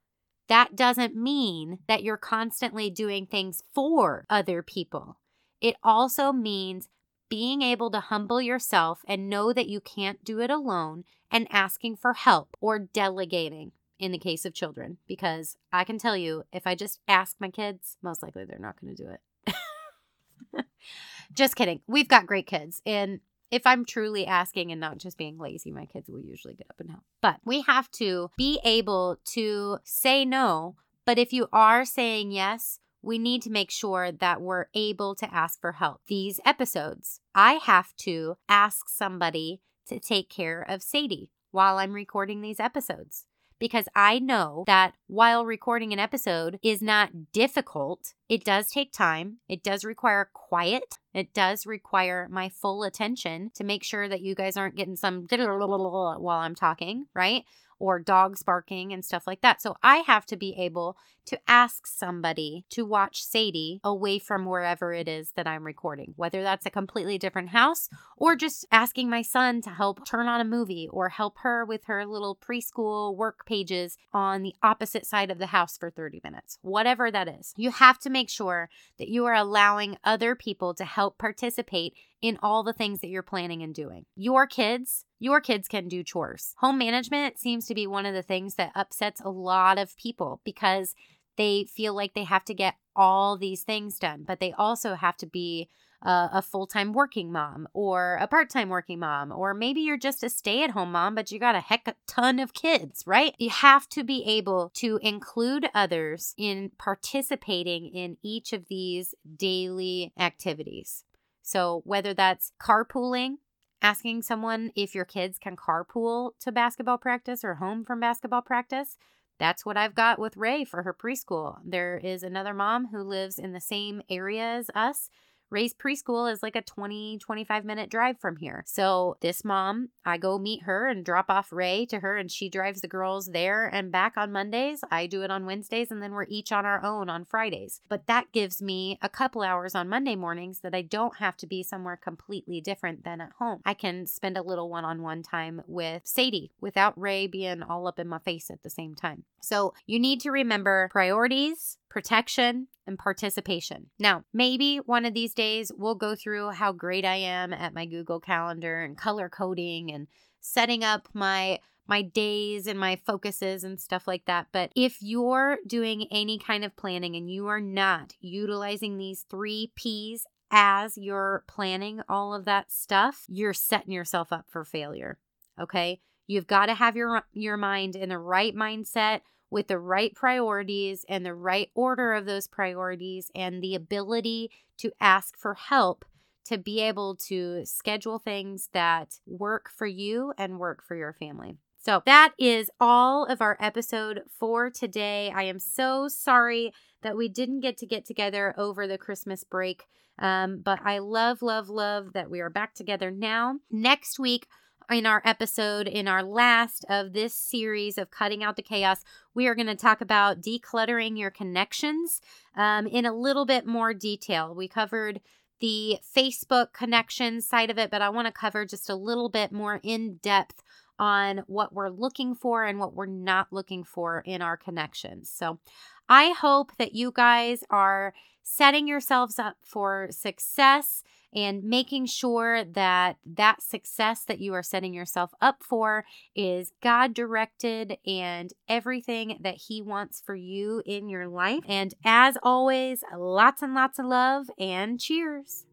that 0.48 0.76
doesn't 0.76 1.16
mean 1.16 1.78
that 1.88 2.02
you're 2.02 2.16
constantly 2.16 2.90
doing 2.90 3.26
things 3.26 3.62
for 3.74 4.24
other 4.30 4.62
people. 4.62 5.18
It 5.60 5.76
also 5.82 6.32
means 6.32 6.88
being 7.28 7.62
able 7.62 7.90
to 7.90 8.00
humble 8.00 8.40
yourself 8.40 9.00
and 9.08 9.28
know 9.28 9.52
that 9.52 9.68
you 9.68 9.80
can't 9.80 10.24
do 10.24 10.40
it 10.40 10.50
alone 10.50 11.04
and 11.30 11.48
asking 11.50 11.96
for 11.96 12.12
help 12.12 12.56
or 12.60 12.78
delegating 12.78 13.72
in 13.98 14.12
the 14.12 14.18
case 14.18 14.44
of 14.44 14.54
children. 14.54 14.98
Because 15.08 15.56
I 15.72 15.84
can 15.84 15.98
tell 15.98 16.16
you, 16.16 16.44
if 16.52 16.66
I 16.66 16.74
just 16.74 17.00
ask 17.08 17.36
my 17.40 17.50
kids, 17.50 17.96
most 18.02 18.22
likely 18.22 18.44
they're 18.44 18.58
not 18.58 18.80
going 18.80 18.94
to 18.94 19.02
do 19.02 19.10
it. 19.10 20.64
just 21.34 21.56
kidding. 21.56 21.80
We've 21.86 22.08
got 22.08 22.26
great 22.26 22.46
kids. 22.46 22.80
And 22.86 23.20
if 23.50 23.66
I'm 23.66 23.84
truly 23.84 24.26
asking 24.26 24.72
and 24.72 24.80
not 24.80 24.98
just 24.98 25.16
being 25.16 25.38
lazy, 25.38 25.70
my 25.70 25.86
kids 25.86 26.08
will 26.08 26.20
usually 26.20 26.54
get 26.54 26.66
up 26.70 26.80
and 26.80 26.90
help. 26.90 27.02
But 27.20 27.36
we 27.44 27.62
have 27.62 27.90
to 27.92 28.30
be 28.36 28.60
able 28.64 29.18
to 29.32 29.78
say 29.84 30.24
no. 30.24 30.76
But 31.04 31.18
if 31.18 31.32
you 31.32 31.48
are 31.52 31.84
saying 31.84 32.32
yes, 32.32 32.80
we 33.02 33.18
need 33.18 33.42
to 33.42 33.50
make 33.50 33.70
sure 33.70 34.10
that 34.10 34.40
we're 34.40 34.66
able 34.74 35.14
to 35.14 35.32
ask 35.32 35.60
for 35.60 35.72
help. 35.72 36.00
These 36.08 36.40
episodes, 36.44 37.20
I 37.34 37.54
have 37.54 37.94
to 37.98 38.36
ask 38.48 38.88
somebody 38.88 39.60
to 39.86 40.00
take 40.00 40.28
care 40.28 40.66
of 40.68 40.82
Sadie 40.82 41.30
while 41.52 41.78
I'm 41.78 41.92
recording 41.92 42.40
these 42.40 42.58
episodes 42.58 43.26
because 43.58 43.88
I 43.94 44.18
know 44.18 44.64
that 44.66 44.94
while 45.06 45.46
recording 45.46 45.92
an 45.92 45.98
episode 45.98 46.58
is 46.62 46.82
not 46.82 47.32
difficult, 47.32 48.14
it 48.28 48.44
does 48.44 48.70
take 48.70 48.92
time. 48.92 49.38
It 49.48 49.62
does 49.62 49.84
require 49.84 50.28
quiet. 50.32 50.98
It 51.14 51.32
does 51.32 51.66
require 51.66 52.28
my 52.30 52.48
full 52.48 52.82
attention 52.82 53.50
to 53.54 53.64
make 53.64 53.84
sure 53.84 54.08
that 54.08 54.20
you 54.20 54.34
guys 54.34 54.56
aren't 54.56 54.76
getting 54.76 54.96
some 54.96 55.26
while 55.30 56.38
I'm 56.38 56.54
talking, 56.54 57.06
right? 57.14 57.44
or 57.78 57.98
dogs 57.98 58.42
barking 58.42 58.92
and 58.92 59.04
stuff 59.04 59.26
like 59.26 59.40
that. 59.42 59.60
So 59.60 59.76
I 59.82 59.98
have 59.98 60.26
to 60.26 60.36
be 60.36 60.54
able 60.58 60.96
to 61.26 61.38
ask 61.48 61.86
somebody 61.86 62.64
to 62.70 62.84
watch 62.84 63.22
Sadie 63.22 63.80
away 63.82 64.20
from 64.20 64.46
wherever 64.46 64.92
it 64.92 65.08
is 65.08 65.32
that 65.32 65.46
I'm 65.46 65.66
recording, 65.66 66.14
whether 66.16 66.42
that's 66.42 66.66
a 66.66 66.70
completely 66.70 67.18
different 67.18 67.48
house 67.48 67.88
or 68.16 68.36
just 68.36 68.64
asking 68.70 69.10
my 69.10 69.22
son 69.22 69.60
to 69.62 69.70
help 69.70 70.06
turn 70.06 70.28
on 70.28 70.40
a 70.40 70.44
movie 70.44 70.88
or 70.90 71.08
help 71.08 71.38
her 71.38 71.64
with 71.64 71.86
her 71.86 72.06
little 72.06 72.36
preschool 72.36 73.14
work 73.16 73.44
pages 73.44 73.98
on 74.12 74.42
the 74.42 74.54
opposite 74.62 75.04
side 75.04 75.30
of 75.32 75.38
the 75.38 75.46
house 75.46 75.76
for 75.76 75.90
30 75.90 76.20
minutes, 76.22 76.58
whatever 76.62 77.10
that 77.10 77.28
is. 77.28 77.52
You 77.56 77.72
have 77.72 77.98
to 78.00 78.10
make 78.16 78.30
sure 78.30 78.70
that 78.98 79.08
you 79.08 79.26
are 79.26 79.34
allowing 79.34 79.98
other 80.02 80.34
people 80.34 80.72
to 80.74 80.84
help 80.84 81.18
participate 81.18 81.92
in 82.22 82.38
all 82.42 82.62
the 82.62 82.72
things 82.72 83.00
that 83.00 83.08
you're 83.08 83.22
planning 83.22 83.62
and 83.62 83.74
doing. 83.74 84.06
Your 84.16 84.46
kids, 84.46 85.04
your 85.18 85.40
kids 85.40 85.68
can 85.68 85.86
do 85.86 86.02
chores. 86.02 86.54
Home 86.58 86.78
management 86.78 87.38
seems 87.38 87.66
to 87.66 87.74
be 87.74 87.86
one 87.86 88.06
of 88.06 88.14
the 88.14 88.22
things 88.22 88.54
that 88.54 88.72
upsets 88.74 89.20
a 89.20 89.28
lot 89.28 89.78
of 89.78 89.96
people 89.96 90.40
because 90.44 90.94
they 91.36 91.64
feel 91.64 91.94
like 91.94 92.14
they 92.14 92.24
have 92.24 92.44
to 92.46 92.54
get 92.54 92.76
all 92.94 93.36
these 93.36 93.62
things 93.62 93.98
done, 93.98 94.24
but 94.26 94.40
they 94.40 94.52
also 94.52 94.94
have 94.94 95.18
to 95.18 95.26
be 95.26 95.68
Uh, 96.04 96.28
a, 96.32 96.38
a 96.38 96.42
full 96.42 96.66
time 96.66 96.92
working 96.92 97.32
mom 97.32 97.68
or 97.72 98.18
a 98.20 98.26
part 98.26 98.50
time 98.50 98.68
working 98.68 98.98
mom, 98.98 99.32
or 99.32 99.54
maybe 99.54 99.80
you're 99.80 99.96
just 99.96 100.22
a 100.22 100.28
stay 100.28 100.62
at 100.62 100.70
home 100.70 100.92
mom, 100.92 101.14
but 101.14 101.30
you 101.30 101.38
got 101.38 101.54
a 101.54 101.60
heck 101.60 101.88
of 101.88 101.94
a 101.94 101.96
ton 102.06 102.38
of 102.38 102.54
kids, 102.54 103.04
right? 103.06 103.34
You 103.38 103.50
have 103.50 103.88
to 103.90 104.04
be 104.04 104.22
able 104.24 104.70
to 104.74 104.98
include 105.02 105.68
others 105.74 106.34
in 106.36 106.70
participating 106.78 107.86
in 107.88 108.18
each 108.22 108.52
of 108.52 108.68
these 108.68 109.14
daily 109.36 110.12
activities. 110.18 111.04
So, 111.42 111.82
whether 111.84 112.12
that's 112.12 112.52
carpooling, 112.60 113.36
asking 113.80 114.22
someone 114.22 114.72
if 114.74 114.94
your 114.94 115.04
kids 115.04 115.38
can 115.38 115.56
carpool 115.56 116.32
to 116.40 116.52
basketball 116.52 116.98
practice 116.98 117.44
or 117.44 117.54
home 117.54 117.84
from 117.84 118.00
basketball 118.00 118.42
practice, 118.42 118.96
that's 119.38 119.66
what 119.66 119.76
I've 119.76 119.94
got 119.94 120.18
with 120.18 120.36
Ray 120.36 120.64
for 120.64 120.82
her 120.82 120.94
preschool. 120.94 121.58
There 121.64 121.98
is 121.98 122.22
another 122.22 122.54
mom 122.54 122.88
who 122.88 123.02
lives 123.02 123.38
in 123.38 123.52
the 123.52 123.60
same 123.60 124.02
area 124.08 124.42
as 124.42 124.70
us 124.74 125.10
Ray's 125.50 125.74
preschool 125.74 126.30
is 126.30 126.42
like 126.42 126.56
a 126.56 126.62
20, 126.62 127.18
25 127.18 127.64
minute 127.64 127.90
drive 127.90 128.18
from 128.18 128.36
here. 128.36 128.64
So 128.66 129.16
this 129.20 129.44
mom, 129.44 129.90
I 130.04 130.18
go 130.18 130.38
meet 130.38 130.64
her 130.64 130.88
and 130.88 131.04
drop 131.04 131.26
off 131.28 131.52
Ray 131.52 131.86
to 131.86 132.00
her, 132.00 132.16
and 132.16 132.30
she 132.30 132.48
drives 132.48 132.80
the 132.80 132.88
girls 132.88 133.26
there 133.26 133.66
and 133.66 133.92
back 133.92 134.14
on 134.16 134.32
Mondays. 134.32 134.80
I 134.90 135.06
do 135.06 135.22
it 135.22 135.30
on 135.30 135.46
Wednesdays, 135.46 135.90
and 135.90 136.02
then 136.02 136.12
we're 136.12 136.26
each 136.28 136.50
on 136.50 136.66
our 136.66 136.84
own 136.84 137.08
on 137.08 137.24
Fridays. 137.24 137.80
But 137.88 138.06
that 138.06 138.32
gives 138.32 138.60
me 138.60 138.98
a 139.00 139.08
couple 139.08 139.42
hours 139.42 139.74
on 139.74 139.88
Monday 139.88 140.16
mornings 140.16 140.60
that 140.60 140.74
I 140.74 140.82
don't 140.82 141.16
have 141.18 141.36
to 141.38 141.46
be 141.46 141.62
somewhere 141.62 141.96
completely 141.96 142.60
different 142.60 143.04
than 143.04 143.20
at 143.20 143.32
home. 143.38 143.60
I 143.64 143.74
can 143.74 144.06
spend 144.06 144.36
a 144.36 144.42
little 144.42 144.68
one 144.68 144.84
on 144.84 145.02
one 145.02 145.22
time 145.22 145.62
with 145.66 146.02
Sadie 146.04 146.50
without 146.60 146.98
Ray 146.98 147.26
being 147.26 147.62
all 147.62 147.86
up 147.86 147.98
in 147.98 148.08
my 148.08 148.18
face 148.18 148.50
at 148.50 148.62
the 148.62 148.70
same 148.70 148.94
time. 148.94 149.24
So 149.40 149.74
you 149.86 150.00
need 150.00 150.20
to 150.22 150.30
remember 150.30 150.88
priorities, 150.90 151.78
protection, 151.96 152.68
and 152.86 152.98
participation. 152.98 153.86
Now, 153.98 154.24
maybe 154.30 154.76
one 154.84 155.06
of 155.06 155.14
these 155.14 155.32
days 155.32 155.72
we'll 155.74 155.94
go 155.94 156.14
through 156.14 156.50
how 156.50 156.70
great 156.72 157.06
I 157.06 157.14
am 157.14 157.54
at 157.54 157.72
my 157.72 157.86
Google 157.86 158.20
Calendar 158.20 158.82
and 158.82 158.98
color 158.98 159.30
coding 159.30 159.90
and 159.90 160.06
setting 160.38 160.84
up 160.84 161.08
my 161.14 161.58
my 161.88 162.02
days 162.02 162.66
and 162.66 162.78
my 162.78 162.96
focuses 162.96 163.64
and 163.64 163.80
stuff 163.80 164.06
like 164.06 164.26
that. 164.26 164.48
But 164.52 164.72
if 164.76 164.98
you're 165.00 165.56
doing 165.66 166.06
any 166.10 166.38
kind 166.38 166.66
of 166.66 166.76
planning 166.76 167.16
and 167.16 167.30
you 167.30 167.46
are 167.46 167.62
not 167.62 168.12
utilizing 168.20 168.98
these 168.98 169.24
3 169.30 169.72
Ps 169.74 170.26
as 170.50 170.98
you're 170.98 171.44
planning 171.48 172.02
all 172.10 172.34
of 172.34 172.44
that 172.44 172.70
stuff, 172.70 173.24
you're 173.26 173.54
setting 173.54 173.94
yourself 173.94 174.34
up 174.34 174.44
for 174.50 174.64
failure. 174.66 175.16
Okay? 175.58 176.02
You've 176.26 176.46
got 176.46 176.66
to 176.66 176.74
have 176.74 176.94
your 176.94 177.22
your 177.32 177.56
mind 177.56 177.96
in 177.96 178.10
the 178.10 178.18
right 178.18 178.54
mindset 178.54 179.22
with 179.56 179.68
the 179.68 179.78
right 179.78 180.14
priorities 180.14 181.06
and 181.08 181.24
the 181.24 181.34
right 181.34 181.70
order 181.74 182.12
of 182.12 182.26
those 182.26 182.46
priorities 182.46 183.30
and 183.34 183.62
the 183.62 183.74
ability 183.74 184.50
to 184.76 184.92
ask 185.00 185.34
for 185.38 185.54
help 185.54 186.04
to 186.44 186.58
be 186.58 186.82
able 186.82 187.16
to 187.16 187.64
schedule 187.64 188.18
things 188.18 188.68
that 188.74 189.18
work 189.26 189.70
for 189.74 189.86
you 189.86 190.34
and 190.36 190.58
work 190.58 190.84
for 190.84 190.94
your 190.94 191.14
family. 191.14 191.56
So 191.82 192.02
that 192.04 192.34
is 192.38 192.70
all 192.78 193.24
of 193.24 193.40
our 193.40 193.56
episode 193.58 194.24
for 194.38 194.68
today. 194.68 195.32
I 195.34 195.44
am 195.44 195.58
so 195.58 196.06
sorry 196.06 196.74
that 197.00 197.16
we 197.16 197.26
didn't 197.26 197.60
get 197.60 197.78
to 197.78 197.86
get 197.86 198.04
together 198.04 198.54
over 198.58 198.86
the 198.86 198.98
Christmas 198.98 199.42
break. 199.42 199.84
Um, 200.18 200.60
but 200.62 200.80
I 200.84 200.98
love, 200.98 201.40
love, 201.40 201.70
love 201.70 202.12
that 202.12 202.28
we 202.28 202.40
are 202.40 202.50
back 202.50 202.74
together 202.74 203.10
now. 203.10 203.60
Next 203.70 204.18
week, 204.18 204.48
in 204.90 205.06
our 205.06 205.22
episode, 205.24 205.88
in 205.88 206.06
our 206.06 206.22
last 206.22 206.84
of 206.88 207.12
this 207.12 207.34
series 207.34 207.98
of 207.98 208.10
Cutting 208.10 208.44
Out 208.44 208.56
the 208.56 208.62
Chaos, 208.62 209.04
we 209.34 209.46
are 209.46 209.54
going 209.54 209.66
to 209.66 209.74
talk 209.74 210.00
about 210.00 210.40
decluttering 210.40 211.18
your 211.18 211.30
connections 211.30 212.20
um, 212.56 212.86
in 212.86 213.04
a 213.04 213.14
little 213.14 213.44
bit 213.44 213.66
more 213.66 213.92
detail. 213.92 214.54
We 214.54 214.68
covered 214.68 215.20
the 215.60 215.98
Facebook 216.16 216.72
connection 216.72 217.40
side 217.40 217.70
of 217.70 217.78
it, 217.78 217.90
but 217.90 218.02
I 218.02 218.10
want 218.10 218.26
to 218.26 218.32
cover 218.32 218.64
just 218.64 218.90
a 218.90 218.94
little 218.94 219.28
bit 219.28 219.52
more 219.52 219.80
in 219.82 220.16
depth 220.16 220.62
on 220.98 221.42
what 221.46 221.72
we're 221.72 221.90
looking 221.90 222.34
for 222.34 222.64
and 222.64 222.78
what 222.78 222.94
we're 222.94 223.06
not 223.06 223.48
looking 223.50 223.84
for 223.84 224.22
in 224.24 224.40
our 224.40 224.56
connections. 224.56 225.30
So 225.30 225.58
I 226.08 226.30
hope 226.30 226.72
that 226.78 226.94
you 226.94 227.12
guys 227.12 227.64
are 227.70 228.14
setting 228.42 228.86
yourselves 228.86 229.38
up 229.38 229.56
for 229.64 230.08
success 230.10 231.02
and 231.34 231.64
making 231.64 232.06
sure 232.06 232.64
that 232.64 233.16
that 233.26 233.60
success 233.60 234.24
that 234.24 234.40
you 234.40 234.54
are 234.54 234.62
setting 234.62 234.94
yourself 234.94 235.32
up 235.40 235.62
for 235.62 236.04
is 236.34 236.72
God 236.82 237.12
directed 237.12 237.98
and 238.06 238.52
everything 238.68 239.38
that 239.42 239.56
He 239.68 239.82
wants 239.82 240.22
for 240.24 240.34
you 240.34 240.82
in 240.86 241.08
your 241.08 241.28
life. 241.28 241.64
And 241.68 241.92
as 242.04 242.38
always, 242.42 243.02
lots 243.14 243.60
and 243.60 243.74
lots 243.74 243.98
of 243.98 244.06
love 244.06 244.46
and 244.58 244.98
cheers. 244.98 245.66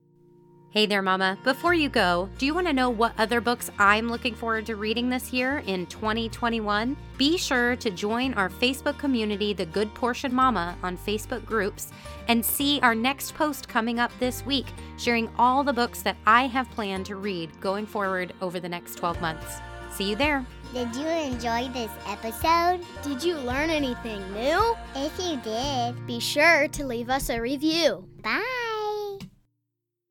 Hey 0.73 0.88
there, 0.88 1.03
Mama. 1.03 1.38
Before 1.43 1.75
you 1.75 1.88
go, 1.88 2.29
do 2.39 2.47
you 2.47 2.55
want 2.55 2.65
to 2.65 2.73
know 2.73 2.89
what 2.89 3.13
other 3.19 3.39
books 3.39 3.69
I'm 3.77 4.09
looking 4.09 4.33
forward 4.33 4.65
to 4.65 4.75
reading 4.75 5.07
this 5.07 5.31
year 5.31 5.59
in 5.67 5.86
2021? 5.86 6.97
Be 7.15 7.38
sure 7.38 7.75
to 7.75 7.91
join 7.91 8.33
our 8.33 8.49
Facebook 8.49 8.97
community, 8.97 9.53
The 9.53 9.67
Good 9.67 9.93
Portion 9.93 10.33
Mama, 10.33 10.75
on 10.81 10.97
Facebook 10.97 11.45
groups 11.45 11.91
and 12.27 12.43
see 12.43 12.79
our 12.81 12.95
next 12.95 13.36
post 13.36 13.69
coming 13.69 13.99
up 13.99 14.12
this 14.17 14.43
week, 14.47 14.65
sharing 14.97 15.29
all 15.38 15.63
the 15.63 15.71
books 15.71 16.01
that 16.01 16.17
I 16.25 16.47
have 16.47 16.71
planned 16.71 17.05
to 17.05 17.17
read 17.17 17.51
going 17.62 17.86
forward 17.86 18.33
over 18.41 18.59
the 18.59 18.67
next 18.67 18.95
12 18.95 19.21
months. 19.21 19.59
See 19.91 20.09
you 20.09 20.15
there. 20.15 20.43
Did 20.73 20.95
you 20.95 21.05
enjoy 21.05 21.69
this 21.69 21.91
episode? 22.07 22.79
Did 23.03 23.23
you 23.23 23.36
learn 23.36 23.69
anything 23.69 24.21
new? 24.33 24.75
If 24.95 25.19
you 25.19 25.38
did, 25.41 26.07
be 26.07 26.19
sure 26.19 26.67
to 26.69 26.83
leave 26.83 27.12
us 27.12 27.29
a 27.29 27.39
review. 27.39 28.07
Bye. 28.23 28.62